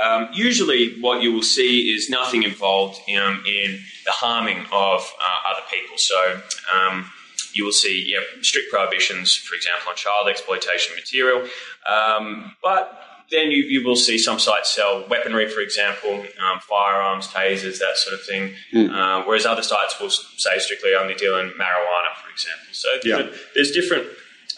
Um, 0.01 0.29
usually, 0.33 0.99
what 0.99 1.21
you 1.21 1.31
will 1.31 1.43
see 1.43 1.93
is 1.93 2.09
nothing 2.09 2.43
involved 2.43 2.99
um, 3.17 3.43
in 3.47 3.79
the 4.05 4.11
harming 4.11 4.59
of 4.71 5.01
uh, 5.21 5.51
other 5.51 5.61
people. 5.71 5.97
So, 5.97 6.41
um, 6.73 7.11
you 7.53 7.63
will 7.63 7.71
see 7.71 8.05
yeah, 8.11 8.19
strict 8.41 8.71
prohibitions, 8.71 9.35
for 9.35 9.55
example, 9.55 9.89
on 9.89 9.95
child 9.95 10.27
exploitation 10.27 10.95
material. 10.95 11.47
Um, 11.87 12.55
but 12.63 12.99
then 13.31 13.51
you, 13.51 13.63
you 13.63 13.85
will 13.85 13.95
see 13.95 14.17
some 14.17 14.39
sites 14.39 14.73
sell 14.73 15.05
weaponry, 15.07 15.47
for 15.47 15.59
example, 15.61 16.25
um, 16.41 16.59
firearms, 16.61 17.27
tasers, 17.27 17.79
that 17.79 17.95
sort 17.97 18.13
of 18.19 18.25
thing. 18.25 18.53
Uh, 18.91 19.23
whereas 19.23 19.45
other 19.45 19.61
sites 19.63 19.99
will 19.99 20.09
say 20.09 20.57
strictly 20.59 20.93
only 20.95 21.13
deal 21.13 21.37
in 21.37 21.49
marijuana, 21.51 22.13
for 22.21 22.29
example. 22.31 22.67
So 22.71 22.89
Yeah. 23.03 23.29
there's 23.55 23.71
different 23.71 24.07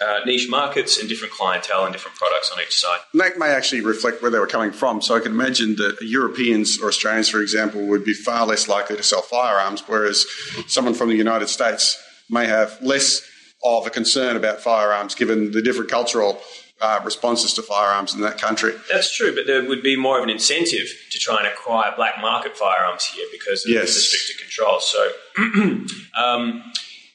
uh, 0.02 0.20
niche 0.26 0.50
markets 0.50 1.00
and 1.00 1.08
different 1.10 1.34
clientele 1.34 1.86
and 1.86 1.94
different 1.94 2.18
products 2.18 2.52
on 2.52 2.62
each 2.62 2.80
side. 2.80 3.00
And 3.14 3.22
that 3.22 3.38
may 3.38 3.48
actually 3.50 3.82
reflect 3.82 4.22
where 4.22 4.32
they 4.32 4.40
were 4.40 4.48
coming 4.48 4.72
from. 4.72 5.02
So 5.02 5.16
I 5.16 5.20
can 5.20 5.32
imagine 5.32 5.76
that 5.78 5.98
Europeans 6.02 6.80
or 6.82 6.88
Australians, 6.90 7.30
for 7.30 7.42
example, 7.42 7.86
would 7.88 8.04
be 8.04 8.14
far 8.14 8.46
less 8.46 8.68
likely 8.68 8.98
to 8.98 9.04
sell 9.04 9.22
firearms, 9.22 9.84
whereas 9.88 10.26
someone 10.68 10.94
from 10.94 11.10
the 11.10 11.16
United 11.16 11.48
States 11.48 12.02
may 12.30 12.46
have 12.48 12.78
less 12.82 13.22
of 13.64 13.88
a 13.88 13.90
concern 13.90 14.36
about 14.36 14.60
firearms 14.62 15.16
given 15.16 15.52
the 15.52 15.62
different 15.62 15.90
cultural 15.90 16.40
uh, 16.82 17.00
responses 17.06 17.54
to 17.54 17.62
firearms 17.62 18.14
in 18.14 18.22
that 18.22 18.38
country. 18.38 18.74
That's 18.92 19.16
true, 19.16 19.34
but 19.34 19.48
there 19.48 19.64
would 19.66 19.82
be 19.82 19.96
more 19.96 20.18
of 20.18 20.24
an 20.24 20.30
incentive 20.30 20.88
to 21.12 21.20
try 21.20 21.38
and 21.38 21.48
acquire 21.48 21.94
black 21.96 22.16
market 22.20 22.58
firearms 22.58 23.06
here 23.06 23.26
because 23.32 23.66
of 23.66 23.72
Yes. 23.72 23.94
the 23.96 24.02
stricter 24.02 24.44
controls. 24.44 24.92
So, 24.92 25.10
um, 26.22 26.64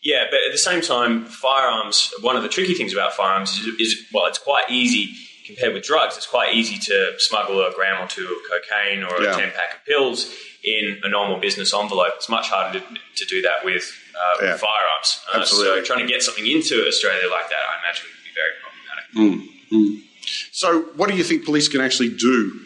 yeah, 0.03 0.25
but 0.31 0.41
at 0.47 0.53
the 0.53 0.59
same 0.59 0.81
time, 0.81 1.25
firearms, 1.27 2.13
one 2.23 2.37
of 2.37 2.43
the 2.43 2.49
tricky 2.49 2.75
things 2.75 2.93
about 2.93 3.13
firearms 3.13 3.51
is, 3.59 3.67
is, 3.81 4.07
well, 4.13 4.27
it's 4.27 4.39
quite 4.39 4.65
easy 4.71 5.13
compared 5.47 5.75
with 5.75 5.83
drugs. 5.83 6.17
It's 6.17 6.27
quite 6.27 6.55
easy 6.55 6.79
to 6.79 7.13
smuggle 7.19 7.61
a 7.61 7.73
gram 7.75 8.03
or 8.03 8.07
two 8.09 8.25
of 8.25 8.39
cocaine 8.51 9.03
or 9.03 9.23
Yeah. 9.23 9.33
a 9.35 9.37
10 9.41 9.51
pack 9.53 9.75
of 9.77 9.85
pills 9.85 10.33
in 10.63 11.01
a 11.03 11.09
normal 11.09 11.39
business 11.41 11.73
envelope. 11.75 12.13
It's 12.17 12.29
much 12.29 12.49
harder 12.49 12.81
to, 12.81 12.87
to 13.17 13.25
do 13.27 13.43
that 13.43 13.65
with, 13.65 13.93
uh, 14.15 14.45
Yeah. 14.45 14.53
with 14.53 14.61
firearms. 14.61 15.21
Uh, 15.35 15.39
Absolutely. 15.41 15.81
so, 15.81 15.85
trying 15.85 16.07
to 16.07 16.13
get 16.13 16.23
something 16.23 16.47
into 16.47 16.87
Australia 16.87 17.29
like 17.31 17.49
that, 17.49 17.57
I 17.59 17.79
imagine, 17.83 18.07
would 18.15 18.25
be 18.25 18.35
very 18.35 18.55
problematic. 18.63 20.05
So, 20.53 20.83
what 20.97 21.11
do 21.11 21.17
you 21.17 21.25
think 21.25 21.45
police 21.45 21.69
can 21.69 21.81
actually 21.81 22.11
do 22.11 22.61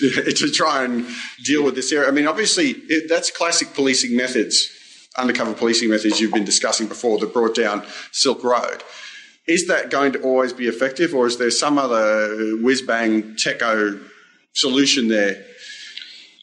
to 0.00 0.50
try 0.50 0.84
and 0.84 1.06
deal 1.44 1.62
with 1.62 1.74
this 1.74 1.92
area? 1.92 2.08
I 2.08 2.10
mean, 2.10 2.26
obviously, 2.26 2.70
it, 2.88 3.08
that's 3.08 3.30
classic 3.30 3.74
policing 3.74 4.16
methods, 4.16 4.68
undercover 5.18 5.52
policing 5.52 5.90
methods 5.90 6.20
you've 6.20 6.32
been 6.32 6.44
discussing 6.44 6.86
before 6.86 7.18
that 7.18 7.32
brought 7.32 7.54
down 7.54 7.84
Silk 8.12 8.42
Road. 8.44 8.82
Is 9.46 9.66
that 9.68 9.90
going 9.90 10.12
to 10.12 10.20
always 10.20 10.52
be 10.52 10.66
effective, 10.66 11.14
or 11.14 11.26
is 11.26 11.38
there 11.38 11.50
some 11.50 11.78
other 11.78 12.56
whiz 12.56 12.82
bang 12.82 13.34
techo 13.34 14.00
solution 14.54 15.08
there? 15.08 15.44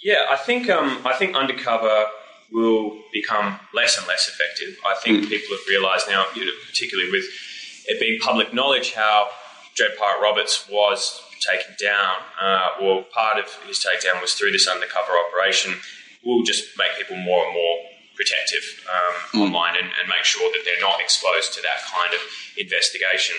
Yeah, 0.04 0.26
I 0.30 0.38
think 0.38 0.70
um, 0.70 1.00
I 1.06 1.14
think 1.14 1.36
undercover 1.36 2.06
will 2.52 2.98
become 3.12 3.60
less 3.74 3.98
and 3.98 4.08
less 4.08 4.28
effective. 4.28 4.78
I 4.86 4.96
think 5.04 5.28
people 5.28 5.56
have 5.56 5.68
realised 5.68 6.08
now, 6.08 6.26
particularly 6.68 7.12
with 7.12 7.26
it 7.88 8.00
being 8.00 8.20
public 8.20 8.54
knowledge, 8.54 8.94
how 8.94 9.30
Dread 9.76 9.92
Pirate 10.00 10.22
Roberts 10.22 10.68
was 10.70 11.22
taken 11.42 11.76
down, 11.80 12.16
uh, 12.42 12.70
or 12.82 13.04
part 13.14 13.38
of 13.38 13.46
his 13.68 13.86
takedown 13.86 14.22
was 14.22 14.34
through 14.34 14.52
this 14.52 14.68
undercover 14.68 15.14
operation. 15.28 15.76
Will 16.24 16.44
just 16.44 16.76
make 16.78 16.98
people 16.98 17.18
more 17.18 17.46
and 17.46 17.54
more 17.54 17.78
protective 18.15 18.63
um, 18.88 19.41
online 19.43 19.75
and, 19.75 19.88
and 19.99 20.06
make 20.08 20.23
sure 20.23 20.47
that 20.51 20.62
they're 20.65 20.82
not 20.82 20.99
exposed 21.01 21.54
to 21.54 21.62
that 21.62 21.84
kind 21.91 22.13
of 22.13 22.21
investigation. 22.58 23.36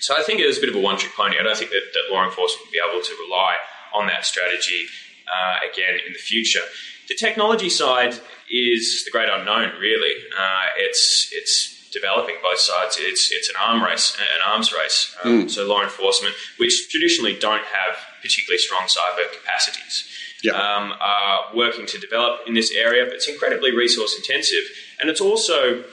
So 0.00 0.16
I 0.16 0.22
think 0.22 0.40
it 0.40 0.46
is 0.46 0.58
a 0.58 0.60
bit 0.60 0.70
of 0.70 0.76
a 0.76 0.80
one-trick 0.80 1.14
pony. 1.14 1.36
I 1.38 1.42
don't 1.42 1.56
think 1.56 1.70
that, 1.70 1.86
that 1.94 2.12
law 2.12 2.24
enforcement 2.24 2.66
will 2.66 2.72
be 2.72 2.80
able 2.80 3.02
to 3.02 3.14
rely 3.24 3.54
on 3.94 4.06
that 4.06 4.24
strategy 4.24 4.86
uh, 5.28 5.56
again 5.70 5.94
in 6.06 6.12
the 6.12 6.18
future. 6.18 6.64
The 7.08 7.14
technology 7.14 7.68
side 7.68 8.14
is 8.50 9.04
the 9.04 9.10
great 9.10 9.28
unknown. 9.28 9.72
Really, 9.80 10.14
uh, 10.38 10.66
it's 10.76 11.28
it's 11.32 11.90
developing 11.92 12.36
both 12.42 12.58
sides. 12.58 12.96
It's 13.00 13.30
it's 13.32 13.48
an 13.48 13.56
arm 13.60 13.82
race, 13.82 14.16
an 14.18 14.42
arms 14.46 14.72
race. 14.72 15.16
Um, 15.24 15.48
So 15.48 15.66
law 15.66 15.82
enforcement, 15.82 16.34
which 16.58 16.88
traditionally 16.88 17.36
don't 17.38 17.64
have 17.64 17.96
particularly 18.22 18.58
strong 18.58 18.84
cyber 18.86 19.26
capacities, 19.32 20.04
Yeah. 20.42 20.52
um, 20.52 20.92
are 21.00 21.54
working 21.54 21.86
to 21.86 21.98
develop 21.98 22.40
in 22.46 22.54
this 22.54 22.72
area. 22.74 23.04
But 23.04 23.14
it's 23.14 23.28
incredibly 23.28 23.74
resource 23.76 24.16
intensive, 24.16 24.64
and 24.98 25.10
it's 25.10 25.20
also 25.20 25.84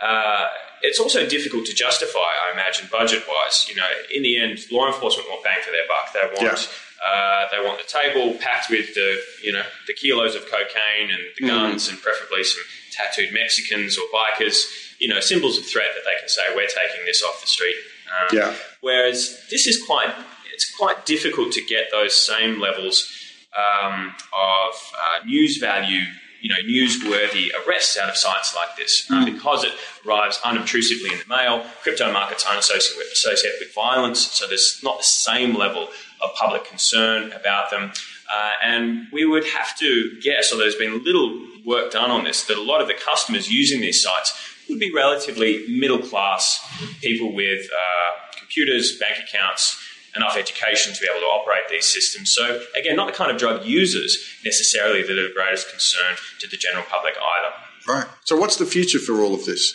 uh, 0.00 0.46
it's 0.82 0.98
also 0.98 1.26
difficult 1.28 1.64
to 1.66 1.74
justify, 1.74 2.18
I 2.48 2.52
imagine, 2.52 2.88
budget 2.90 3.22
wise. 3.28 3.66
You 3.68 3.76
know, 3.76 3.86
in 4.12 4.22
the 4.22 4.38
end, 4.40 4.58
law 4.70 4.86
enforcement 4.88 5.28
want 5.28 5.44
bang 5.44 5.58
for 5.64 5.70
their 5.70 5.86
buck. 5.86 6.12
They 6.12 6.42
want 6.44 6.58
Yeah. 6.60 7.08
uh, 7.08 7.48
they 7.52 7.64
want 7.66 7.78
the 7.78 7.86
table 7.88 8.34
packed 8.40 8.70
with 8.70 8.94
the 8.94 9.20
you 9.42 9.52
know 9.52 9.64
the 9.86 9.94
kilos 9.94 10.34
of 10.34 10.42
cocaine 10.50 11.10
and 11.10 11.22
the 11.38 11.46
guns, 11.46 11.88
and 11.88 12.00
preferably 12.00 12.44
some 12.44 12.62
tattooed 12.92 13.32
Mexicans 13.32 13.96
or 13.98 14.04
bikers. 14.12 14.66
You 14.98 15.08
know, 15.08 15.18
symbols 15.20 15.58
of 15.58 15.64
threat 15.66 15.90
that 15.94 16.04
they 16.04 16.16
can 16.20 16.28
say 16.28 16.42
we're 16.54 16.66
taking 16.68 17.04
this 17.06 17.22
off 17.24 17.40
the 17.40 17.46
street. 17.48 17.74
Um, 18.06 18.36
Yeah. 18.38 18.54
Whereas 18.80 19.40
this 19.50 19.66
is 19.66 19.82
quite 19.84 20.12
it's 20.52 20.70
quite 20.76 21.06
difficult 21.06 21.52
to 21.52 21.62
get 21.64 21.90
those 21.90 22.14
same 22.14 22.60
levels 22.60 23.10
um, 23.56 24.14
of 24.32 24.92
uh, 24.98 25.24
news 25.24 25.58
value, 25.58 26.04
you 26.40 26.48
know, 26.48 26.56
newsworthy 26.66 27.48
arrests 27.64 27.96
out 27.96 28.08
of 28.08 28.16
sites 28.16 28.54
like 28.56 28.76
this 28.76 29.06
uh, 29.10 29.24
because 29.24 29.64
it 29.64 29.72
arrives 30.06 30.40
unobtrusively 30.44 31.12
in 31.12 31.18
the 31.18 31.28
mail. 31.28 31.64
Crypto 31.82 32.12
markets 32.12 32.44
aren't 32.46 32.60
associated 32.60 32.98
with, 32.98 33.12
associated 33.12 33.58
with 33.60 33.74
violence, 33.74 34.20
so 34.32 34.46
there's 34.46 34.80
not 34.82 34.98
the 34.98 35.04
same 35.04 35.54
level 35.54 35.88
of 36.20 36.34
public 36.34 36.64
concern 36.64 37.32
about 37.32 37.70
them. 37.70 37.92
Uh, 38.32 38.50
and 38.64 39.06
we 39.12 39.26
would 39.26 39.44
have 39.44 39.78
to 39.78 40.18
guess, 40.22 40.52
or 40.52 40.56
there's 40.56 40.76
been 40.76 41.04
little 41.04 41.46
work 41.64 41.92
done 41.92 42.10
on 42.10 42.24
this, 42.24 42.44
that 42.44 42.56
a 42.56 42.62
lot 42.62 42.80
of 42.80 42.88
the 42.88 42.94
customers 42.94 43.50
using 43.50 43.80
these 43.80 44.02
sites 44.02 44.32
would 44.68 44.78
be 44.78 44.92
relatively 44.92 45.66
middle 45.68 45.98
class 45.98 46.60
people 47.00 47.34
with 47.34 47.68
uh, 47.76 48.38
computers, 48.38 48.98
bank 48.98 49.18
accounts, 49.28 49.81
enough 50.16 50.36
education 50.36 50.92
to 50.94 51.00
be 51.00 51.06
able 51.10 51.20
to 51.20 51.26
operate 51.26 51.68
these 51.70 51.86
systems. 51.86 52.32
So, 52.32 52.60
again, 52.78 52.96
not 52.96 53.06
the 53.06 53.12
kind 53.12 53.30
of 53.30 53.38
drug 53.38 53.64
users 53.64 54.18
necessarily 54.44 55.02
that 55.02 55.10
are 55.10 55.28
the 55.28 55.34
greatest 55.34 55.70
concern 55.70 56.16
to 56.40 56.48
the 56.48 56.56
general 56.56 56.84
public 56.88 57.14
either. 57.14 57.54
Right. 57.88 58.06
So, 58.24 58.36
what's 58.36 58.56
the 58.56 58.66
future 58.66 58.98
for 58.98 59.22
all 59.22 59.34
of 59.34 59.44
this? 59.44 59.74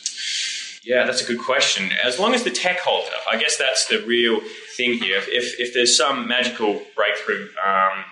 Yeah, 0.84 1.06
that's 1.06 1.22
a 1.22 1.26
good 1.26 1.40
question. 1.40 1.92
As 2.04 2.18
long 2.18 2.34
as 2.34 2.44
the 2.44 2.52
tech 2.52 2.80
holds 2.80 3.10
up, 3.10 3.22
I 3.30 3.38
guess 3.38 3.58
that's 3.58 3.88
the 3.88 4.06
real 4.06 4.40
thing 4.78 4.94
here. 4.94 5.22
If, 5.28 5.60
if 5.60 5.74
there's 5.74 5.98
some 5.98 6.28
magical 6.28 6.82
breakthrough 6.96 7.50
um, 7.66 8.06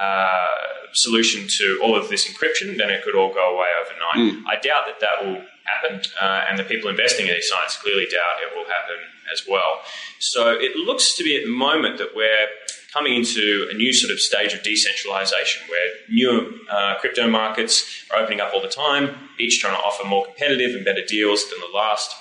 uh, 0.00 0.46
solution 0.92 1.46
to 1.58 1.80
all 1.82 1.96
of 1.96 2.08
this 2.08 2.28
encryption, 2.28 2.76
then 2.76 2.90
it 2.90 3.02
could 3.04 3.14
all 3.14 3.32
go 3.32 3.54
away 3.54 3.68
overnight. 3.82 4.44
I 4.48 4.54
doubt 4.60 4.86
that 4.86 5.00
that 5.00 5.24
will 5.24 5.42
happen, 5.64 6.02
uh, 6.20 6.44
and 6.48 6.58
the 6.58 6.64
people 6.64 6.88
investing 6.90 7.26
in 7.26 7.34
these 7.34 7.48
sites 7.48 7.76
clearly 7.76 8.06
doubt 8.06 8.40
it 8.42 8.56
will 8.56 8.64
happen 8.64 8.96
as 9.32 9.44
well. 9.48 9.80
So 10.18 10.50
it 10.52 10.76
looks 10.76 11.14
to 11.16 11.24
be 11.24 11.36
at 11.36 11.44
the 11.44 11.50
moment 11.50 11.98
that 11.98 12.10
we're 12.14 12.48
coming 12.92 13.14
into 13.14 13.68
a 13.70 13.74
new 13.74 13.92
sort 13.92 14.10
of 14.10 14.18
stage 14.18 14.54
of 14.54 14.62
decentralization 14.62 15.68
where 15.68 15.88
new 16.08 16.58
uh, 16.70 16.94
crypto 17.00 17.28
markets 17.28 18.04
are 18.10 18.18
opening 18.18 18.40
up 18.40 18.54
all 18.54 18.62
the 18.62 18.68
time, 18.68 19.14
each 19.38 19.60
trying 19.60 19.76
to 19.76 19.82
offer 19.82 20.06
more 20.06 20.24
competitive 20.24 20.74
and 20.74 20.84
better 20.84 21.04
deals 21.06 21.48
than 21.50 21.60
the 21.60 21.76
last 21.76 22.14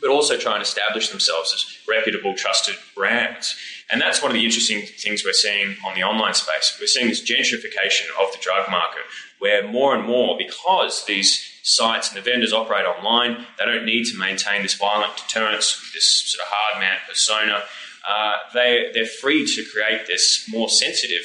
but 0.00 0.10
also 0.10 0.36
trying 0.36 0.56
to 0.56 0.62
establish 0.62 1.10
themselves 1.10 1.52
as 1.54 1.78
reputable, 1.88 2.34
trusted 2.34 2.76
brands. 2.94 3.54
And 3.92 4.00
that's 4.00 4.22
one 4.22 4.30
of 4.30 4.34
the 4.34 4.44
interesting 4.44 4.82
things 4.82 5.24
we're 5.24 5.32
seeing 5.32 5.76
on 5.84 5.94
the 5.94 6.02
online 6.02 6.34
space. 6.34 6.76
We're 6.80 6.86
seeing 6.86 7.08
this 7.08 7.22
gentrification 7.22 8.06
of 8.20 8.30
the 8.32 8.38
drug 8.40 8.70
market, 8.70 9.02
where 9.40 9.66
more 9.66 9.96
and 9.96 10.06
more, 10.06 10.36
because 10.38 11.04
these 11.06 11.58
sites 11.62 12.08
and 12.08 12.16
the 12.16 12.22
vendors 12.22 12.52
operate 12.52 12.86
online, 12.86 13.46
they 13.58 13.64
don't 13.64 13.84
need 13.84 14.04
to 14.06 14.16
maintain 14.18 14.62
this 14.62 14.74
violent 14.74 15.16
deterrence, 15.16 15.90
this 15.92 16.22
sort 16.26 16.46
of 16.46 16.52
hard 16.52 16.80
man 16.80 16.98
persona. 17.08 17.62
Uh, 18.08 18.34
they, 18.54 18.90
they're 18.94 19.06
free 19.06 19.44
to 19.44 19.64
create 19.72 20.06
this 20.06 20.48
more 20.50 20.68
sensitive 20.68 21.22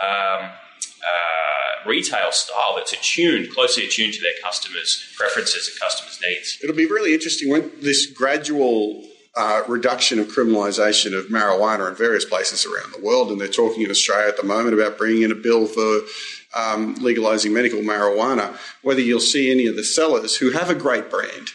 um, 0.00 0.50
uh, 1.02 1.88
retail 1.88 2.30
style 2.30 2.74
that's 2.76 2.92
attuned, 2.92 3.50
closely 3.50 3.84
attuned 3.84 4.12
to 4.14 4.20
their 4.20 4.34
customers' 4.42 5.12
preferences 5.16 5.68
and 5.68 5.80
customers' 5.80 6.20
needs. 6.24 6.58
It'll 6.62 6.76
be 6.76 6.86
really 6.86 7.14
interesting 7.14 7.48
when 7.48 7.72
this 7.80 8.06
gradual 8.06 9.04
uh, 9.36 9.62
reduction 9.66 10.18
of 10.18 10.28
criminalisation 10.28 11.18
of 11.18 11.26
marijuana 11.26 11.88
in 11.88 11.94
various 11.94 12.24
places 12.24 12.66
around 12.66 12.92
the 12.92 13.04
world, 13.04 13.30
and 13.30 13.40
they're 13.40 13.48
talking 13.48 13.82
in 13.82 13.90
Australia 13.90 14.28
at 14.28 14.36
the 14.36 14.42
moment 14.42 14.74
about 14.74 14.98
bringing 14.98 15.22
in 15.22 15.32
a 15.32 15.36
bill 15.36 15.66
for 15.66 16.00
um, 16.54 16.94
legalizing 16.96 17.52
medical 17.52 17.80
marijuana, 17.80 18.56
whether 18.82 19.00
you'll 19.00 19.20
see 19.20 19.50
any 19.50 19.66
of 19.66 19.76
the 19.76 19.84
sellers 19.84 20.36
who 20.36 20.50
have 20.50 20.68
a 20.68 20.74
great 20.74 21.10
brand 21.10 21.48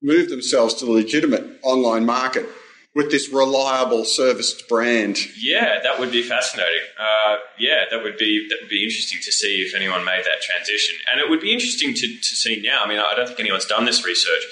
move 0.00 0.28
themselves 0.28 0.74
to 0.74 0.84
the 0.84 0.92
legitimate 0.92 1.58
online 1.62 2.06
market 2.06 2.48
with 2.94 3.10
this 3.10 3.32
reliable 3.32 4.04
serviced 4.04 4.68
brand. 4.68 5.18
Yeah, 5.36 5.80
that 5.82 5.98
would 5.98 6.10
be 6.10 6.22
fascinating. 6.22 6.82
Uh, 6.98 7.36
yeah, 7.58 7.84
that 7.90 8.02
would 8.02 8.16
be 8.16 8.46
that 8.48 8.58
would 8.60 8.70
be 8.70 8.84
interesting 8.84 9.18
to 9.22 9.32
see 9.32 9.62
if 9.66 9.74
anyone 9.74 10.04
made 10.04 10.24
that 10.24 10.40
transition, 10.40 10.96
and 11.10 11.20
it 11.20 11.28
would 11.28 11.40
be 11.40 11.52
interesting 11.52 11.94
to, 11.94 12.06
to 12.06 12.36
see 12.36 12.60
now. 12.64 12.82
I 12.84 12.88
mean, 12.88 12.98
I 12.98 13.14
don't 13.14 13.26
think 13.26 13.40
anyone's 13.40 13.66
done 13.66 13.84
this 13.84 14.04
research. 14.04 14.42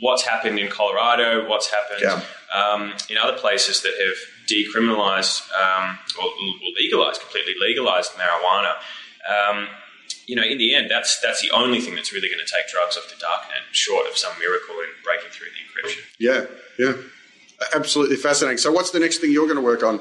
What's 0.00 0.22
happened 0.22 0.58
in 0.58 0.68
Colorado? 0.70 1.48
What's 1.48 1.70
happened 1.70 2.00
Yeah. 2.02 2.22
um, 2.58 2.94
in 3.08 3.16
other 3.18 3.36
places 3.38 3.82
that 3.82 3.92
have 4.00 4.16
decriminalized 4.48 5.42
um, 5.52 5.98
or, 6.18 6.24
or 6.26 6.70
legalized, 6.80 7.20
completely 7.20 7.54
legalized 7.60 8.12
marijuana? 8.12 8.74
Um, 9.28 9.68
you 10.26 10.34
know, 10.36 10.42
in 10.42 10.58
the 10.58 10.74
end, 10.74 10.90
that's 10.90 11.20
that's 11.20 11.40
the 11.42 11.50
only 11.50 11.80
thing 11.80 11.94
that's 11.94 12.12
really 12.12 12.28
going 12.28 12.44
to 12.44 12.50
take 12.52 12.68
drugs 12.70 12.96
off 12.96 13.08
the 13.08 13.16
darknet, 13.16 13.62
short 13.72 14.06
of 14.08 14.16
some 14.16 14.32
miracle 14.38 14.74
in 14.76 14.88
breaking 15.04 15.30
through 15.30 15.48
the 15.54 15.88
encryption. 15.88 16.02
Yeah, 16.18 16.46
yeah. 16.78 16.94
Absolutely 17.74 18.16
fascinating. 18.16 18.56
So, 18.58 18.72
what's 18.72 18.90
the 18.90 18.98
next 19.00 19.18
thing 19.18 19.30
you're 19.32 19.46
going 19.46 19.56
to 19.58 19.62
work 19.62 19.82
on? 19.82 20.00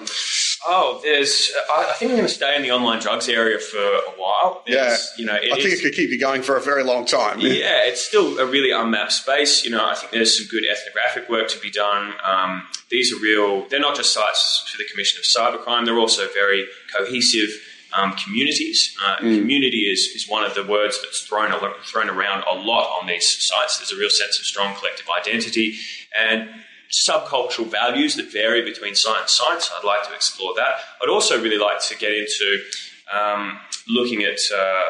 Oh, 0.66 1.00
there's. 1.04 1.52
I 1.74 1.94
think 1.98 2.12
I'm 2.12 2.18
going 2.18 2.28
to 2.30 2.34
stay 2.34 2.56
in 2.56 2.62
the 2.62 2.72
online 2.72 3.00
drugs 3.00 3.28
area 3.28 3.60
for 3.60 3.78
a 3.78 4.12
while. 4.18 4.64
Yeah. 4.66 4.96
You 5.18 5.26
know, 5.26 5.36
it 5.36 5.52
I 5.52 5.56
think 5.56 5.66
is- 5.74 5.80
it 5.80 5.84
could 5.84 5.94
keep 5.94 6.10
you 6.10 6.20
going 6.20 6.42
for 6.42 6.56
a 6.56 6.62
very 6.62 6.84
long 6.84 7.06
time. 7.06 7.40
yeah, 7.42 7.84
it's 7.84 8.02
still 8.02 8.40
a 8.40 8.46
really 8.46 8.72
unmapped 8.72 9.12
space. 9.12 9.66
You 9.66 9.72
know, 9.72 9.86
I 9.86 9.96
think 9.96 10.12
there's 10.14 10.38
some 10.38 10.48
good 10.48 10.64
ethnographic 10.66 11.30
work 11.30 11.50
to 11.50 11.60
be 11.60 11.70
done. 11.70 12.14
Um, 12.24 12.68
these 12.90 13.14
are 13.14 13.20
real. 13.20 13.68
They're 13.68 13.80
not 13.80 13.96
just 13.96 14.14
sites 14.14 14.66
for 14.72 14.78
the 14.78 14.86
Commission 14.90 15.20
of 15.20 15.26
Cybercrime. 15.26 15.86
They're 15.86 16.00
also 16.00 16.28
very 16.34 16.66
cohesive 16.98 17.50
um, 17.94 18.14
communities. 18.14 18.96
Uh, 19.04 19.18
Community 19.18 19.90
is, 19.92 20.00
is 20.16 20.30
one 20.30 20.46
of 20.46 20.54
the 20.56 20.64
words 20.66 21.02
that's 21.02 21.24
thrown 21.24 21.52
a, 21.52 21.60
thrown 21.84 22.10
around 22.10 22.44
a 22.50 22.54
lot 22.56 23.00
on 23.02 23.08
these 23.08 23.28
sites. 23.46 23.80
There's 23.80 23.92
a 23.92 23.98
real 23.98 24.10
sense 24.10 24.40
of 24.40 24.46
strong 24.46 24.76
collective 24.76 25.08
identity 25.20 25.78
and 26.18 26.50
subcultural 26.92 27.68
values 27.68 28.16
that 28.16 28.32
vary 28.32 28.64
between 28.64 28.96
science 28.96 29.20
and 29.20 29.30
sites. 29.30 29.72
I'd 29.78 29.86
like 29.86 30.08
to 30.08 30.14
explore 30.16 30.54
that. 30.56 30.76
I'd 31.02 31.10
also 31.10 31.42
really 31.42 31.58
like 31.58 31.82
to 31.88 31.98
get 31.98 32.12
into 32.12 32.60
um, 33.14 33.60
looking 33.88 34.24
at 34.24 34.40
uh, 34.56 34.84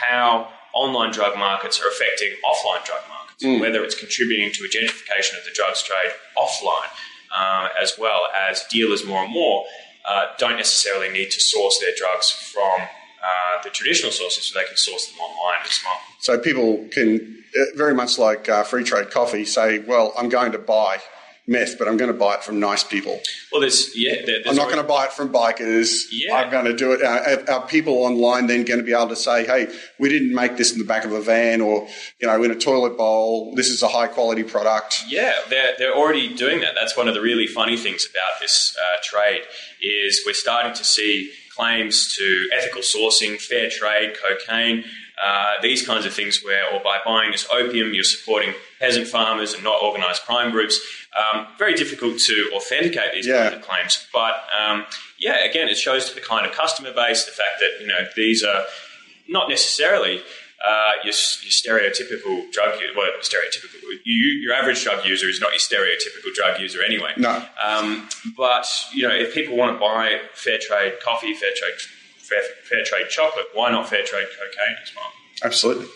how 0.00 0.48
online 0.72 1.12
drug 1.12 1.36
markets 1.38 1.80
are 1.80 1.88
affecting 1.88 2.30
offline 2.44 2.84
drug 2.84 3.00
markets, 3.08 3.60
whether 3.60 3.84
it's 3.84 3.98
contributing 3.98 4.50
to 4.52 4.64
a 4.64 4.68
gentrification 4.68 5.38
of 5.38 5.44
the 5.44 5.50
drugs 5.54 5.82
trade 5.82 6.12
offline, 6.36 6.90
uh, 7.34 7.68
as 7.80 7.94
well 7.98 8.28
as 8.50 8.64
dealers 8.70 9.04
more 9.04 9.24
and 9.24 9.32
more 9.32 9.64
uh, 10.04 10.26
don't 10.38 10.56
necessarily 10.56 11.08
need 11.08 11.30
to 11.30 11.40
source 11.40 11.78
their 11.80 11.92
drugs 11.96 12.30
from 12.30 12.82
uh, 12.82 13.62
the 13.62 13.70
traditional 13.70 14.12
sources, 14.12 14.44
so 14.46 14.58
they 14.58 14.66
can 14.66 14.76
source 14.76 15.08
them 15.08 15.18
online 15.18 15.62
as 15.64 15.80
well. 15.84 15.98
So 16.20 16.38
people 16.38 16.86
can, 16.90 17.42
uh, 17.58 17.76
very 17.76 17.94
much 17.94 18.18
like 18.18 18.48
uh, 18.48 18.64
free 18.64 18.84
trade 18.84 19.10
coffee, 19.10 19.44
say, 19.44 19.78
well, 19.78 20.12
I'm 20.18 20.28
going 20.28 20.52
to 20.52 20.58
buy 20.58 20.98
meth, 21.46 21.78
but 21.78 21.86
I'm 21.88 21.96
going 21.96 22.12
to 22.12 22.18
buy 22.18 22.34
it 22.34 22.42
from 22.44 22.58
nice 22.58 22.82
people. 22.82 23.20
Well, 23.52 23.60
there's 23.60 23.94
yeah, 23.96 24.14
there, 24.24 24.24
there's 24.24 24.46
I'm 24.46 24.54
not 24.56 24.62
already- 24.62 24.76
going 24.76 24.86
to 24.86 24.88
buy 24.88 25.04
it 25.06 25.12
from 25.12 25.32
bikers. 25.32 26.04
Yeah. 26.10 26.34
I'm 26.36 26.50
going 26.50 26.64
to 26.64 26.74
do 26.74 26.92
it. 26.92 27.02
Are- 27.02 27.50
are 27.50 27.66
people 27.66 27.94
online 28.04 28.46
then 28.46 28.64
going 28.64 28.80
to 28.80 28.84
be 28.84 28.92
able 28.92 29.08
to 29.08 29.16
say, 29.16 29.44
hey, 29.44 29.68
we 29.98 30.08
didn't 30.08 30.34
make 30.34 30.56
this 30.56 30.72
in 30.72 30.78
the 30.78 30.84
back 30.84 31.04
of 31.04 31.12
a 31.12 31.20
van 31.20 31.60
or, 31.60 31.86
you 32.20 32.26
know, 32.26 32.42
in 32.42 32.50
a 32.50 32.54
toilet 32.56 32.96
bowl. 32.96 33.54
This 33.54 33.68
is 33.68 33.82
a 33.82 33.88
high 33.88 34.06
quality 34.06 34.42
product. 34.42 35.02
Yeah, 35.08 35.34
they're, 35.50 35.74
they're 35.78 35.94
already 35.94 36.34
doing 36.34 36.60
that. 36.60 36.74
That's 36.74 36.96
one 36.96 37.08
of 37.08 37.14
the 37.14 37.20
really 37.20 37.46
funny 37.46 37.76
things 37.76 38.06
about 38.10 38.40
this 38.40 38.76
uh, 38.80 38.96
trade 39.02 39.42
is 39.82 40.22
we're 40.26 40.32
starting 40.32 40.72
to 40.74 40.84
see 40.84 41.30
claims 41.54 42.16
to 42.16 42.48
ethical 42.52 42.80
sourcing, 42.80 43.40
fair 43.40 43.70
trade, 43.70 44.16
cocaine, 44.20 44.84
uh, 45.22 45.54
these 45.62 45.86
kinds 45.86 46.04
of 46.06 46.12
things 46.12 46.42
where, 46.44 46.64
or 46.72 46.80
by 46.82 46.98
buying 47.04 47.30
this 47.30 47.46
opium, 47.52 47.94
you're 47.94 48.04
supporting 48.04 48.52
peasant 48.80 49.06
farmers 49.06 49.54
and 49.54 49.62
not 49.62 49.82
organised 49.82 50.24
crime 50.26 50.50
groups. 50.50 50.80
Um, 51.16 51.46
very 51.58 51.74
difficult 51.74 52.18
to 52.18 52.50
authenticate 52.54 53.12
these 53.14 53.26
Yeah. 53.26 53.44
kinds 53.50 53.54
of 53.56 53.62
claims. 53.62 54.06
But 54.12 54.34
um, 54.58 54.84
yeah, 55.18 55.44
again, 55.44 55.68
it 55.68 55.76
shows 55.78 56.08
to 56.08 56.14
the 56.14 56.20
kind 56.20 56.44
of 56.46 56.52
customer 56.52 56.92
base 56.92 57.24
the 57.24 57.30
fact 57.30 57.60
that, 57.60 57.80
you 57.80 57.86
know, 57.86 58.06
these 58.16 58.42
are 58.42 58.64
not 59.28 59.48
necessarily 59.48 60.20
uh, 60.66 60.92
your, 61.04 61.12
your 61.12 61.12
stereotypical 61.12 62.50
drug 62.50 62.80
user. 62.80 62.92
Well, 62.96 63.10
stereotypical. 63.20 63.70
You, 64.04 64.14
your 64.42 64.52
average 64.54 64.82
drug 64.82 65.04
user 65.06 65.28
is 65.28 65.40
not 65.40 65.50
your 65.52 65.60
stereotypical 65.60 66.34
drug 66.34 66.60
user 66.60 66.82
anyway. 66.82 67.12
No. 67.16 67.42
Um, 67.62 68.08
but 68.36 68.66
you 68.92 69.06
know, 69.06 69.14
if 69.14 69.32
people 69.34 69.56
want 69.56 69.76
to 69.76 69.78
buy 69.78 70.20
fair 70.34 70.58
trade 70.58 70.94
coffee, 71.02 71.34
fair 71.34 71.50
trade, 71.54 71.74
fair, 72.28 72.42
fair 72.68 72.84
trade 72.84 73.08
chocolate, 73.10 73.46
why 73.54 73.70
not 73.70 73.88
fair 73.88 74.04
trade 74.04 74.26
cocaine 74.26 74.76
as 74.82 74.92
well? 74.94 75.12
Absolutely. 75.44 75.86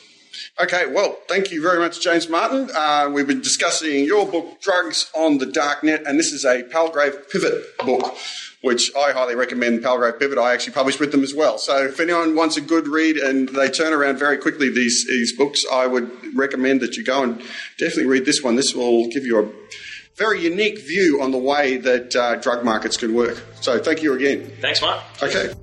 Okay, 0.61 0.87
well, 0.87 1.19
thank 1.29 1.51
you 1.51 1.63
very 1.63 1.79
much, 1.79 2.01
James 2.01 2.29
Martin. 2.29 2.71
Uh, 2.75 3.09
we've 3.13 3.27
been 3.27 3.41
discussing 3.41 4.05
your 4.05 4.27
book, 4.27 4.61
Drugs 4.61 5.11
on 5.15 5.39
the 5.39 5.47
Darknet, 5.47 6.07
and 6.07 6.19
this 6.19 6.33
is 6.33 6.45
a 6.45 6.65
Palgrave 6.65 7.31
Pivot 7.31 7.77
book, 7.79 8.17
which 8.63 8.91
I 8.97 9.13
highly 9.13 9.35
recommend. 9.35 9.83
Palgrave 9.83 10.19
Pivot, 10.19 10.39
I 10.39 10.53
actually 10.53 10.75
published 10.75 11.01
with 11.01 11.13
them 11.13 11.23
as 11.23 11.35
well. 11.35 11.59
So 11.59 11.85
if 11.85 12.01
anyone 12.01 12.35
wants 12.35 12.57
a 12.57 12.61
good 12.61 12.89
read 12.89 13.17
and 13.17 13.49
they 13.49 13.69
turn 13.69 13.93
around 13.93 14.19
very 14.19 14.37
quickly, 14.37 14.69
these, 14.69 15.07
these 15.07 15.37
books, 15.37 15.65
I 15.73 15.87
would 15.87 16.11
recommend 16.37 16.81
that 16.81 16.97
you 16.97 17.05
go 17.05 17.23
and 17.23 17.39
definitely 17.79 18.07
read 18.07 18.25
this 18.25 18.43
one. 18.43 18.57
This 18.57 18.75
will 18.75 19.09
give 19.09 19.25
you 19.25 19.39
a 19.43 19.51
very 20.17 20.43
unique 20.43 20.81
view 20.81 21.23
on 21.23 21.31
the 21.31 21.39
way 21.39 21.77
that 21.79 22.15
uh, 22.17 22.37
drug 22.37 22.65
markets 22.65 22.97
can 22.97 23.15
work. 23.15 23.41
So 23.61 23.79
thank 23.79 24.03
you 24.03 24.15
again. 24.15 24.51
Thanks, 24.61 24.83
Mark. 24.83 25.03
Okay. 25.23 25.55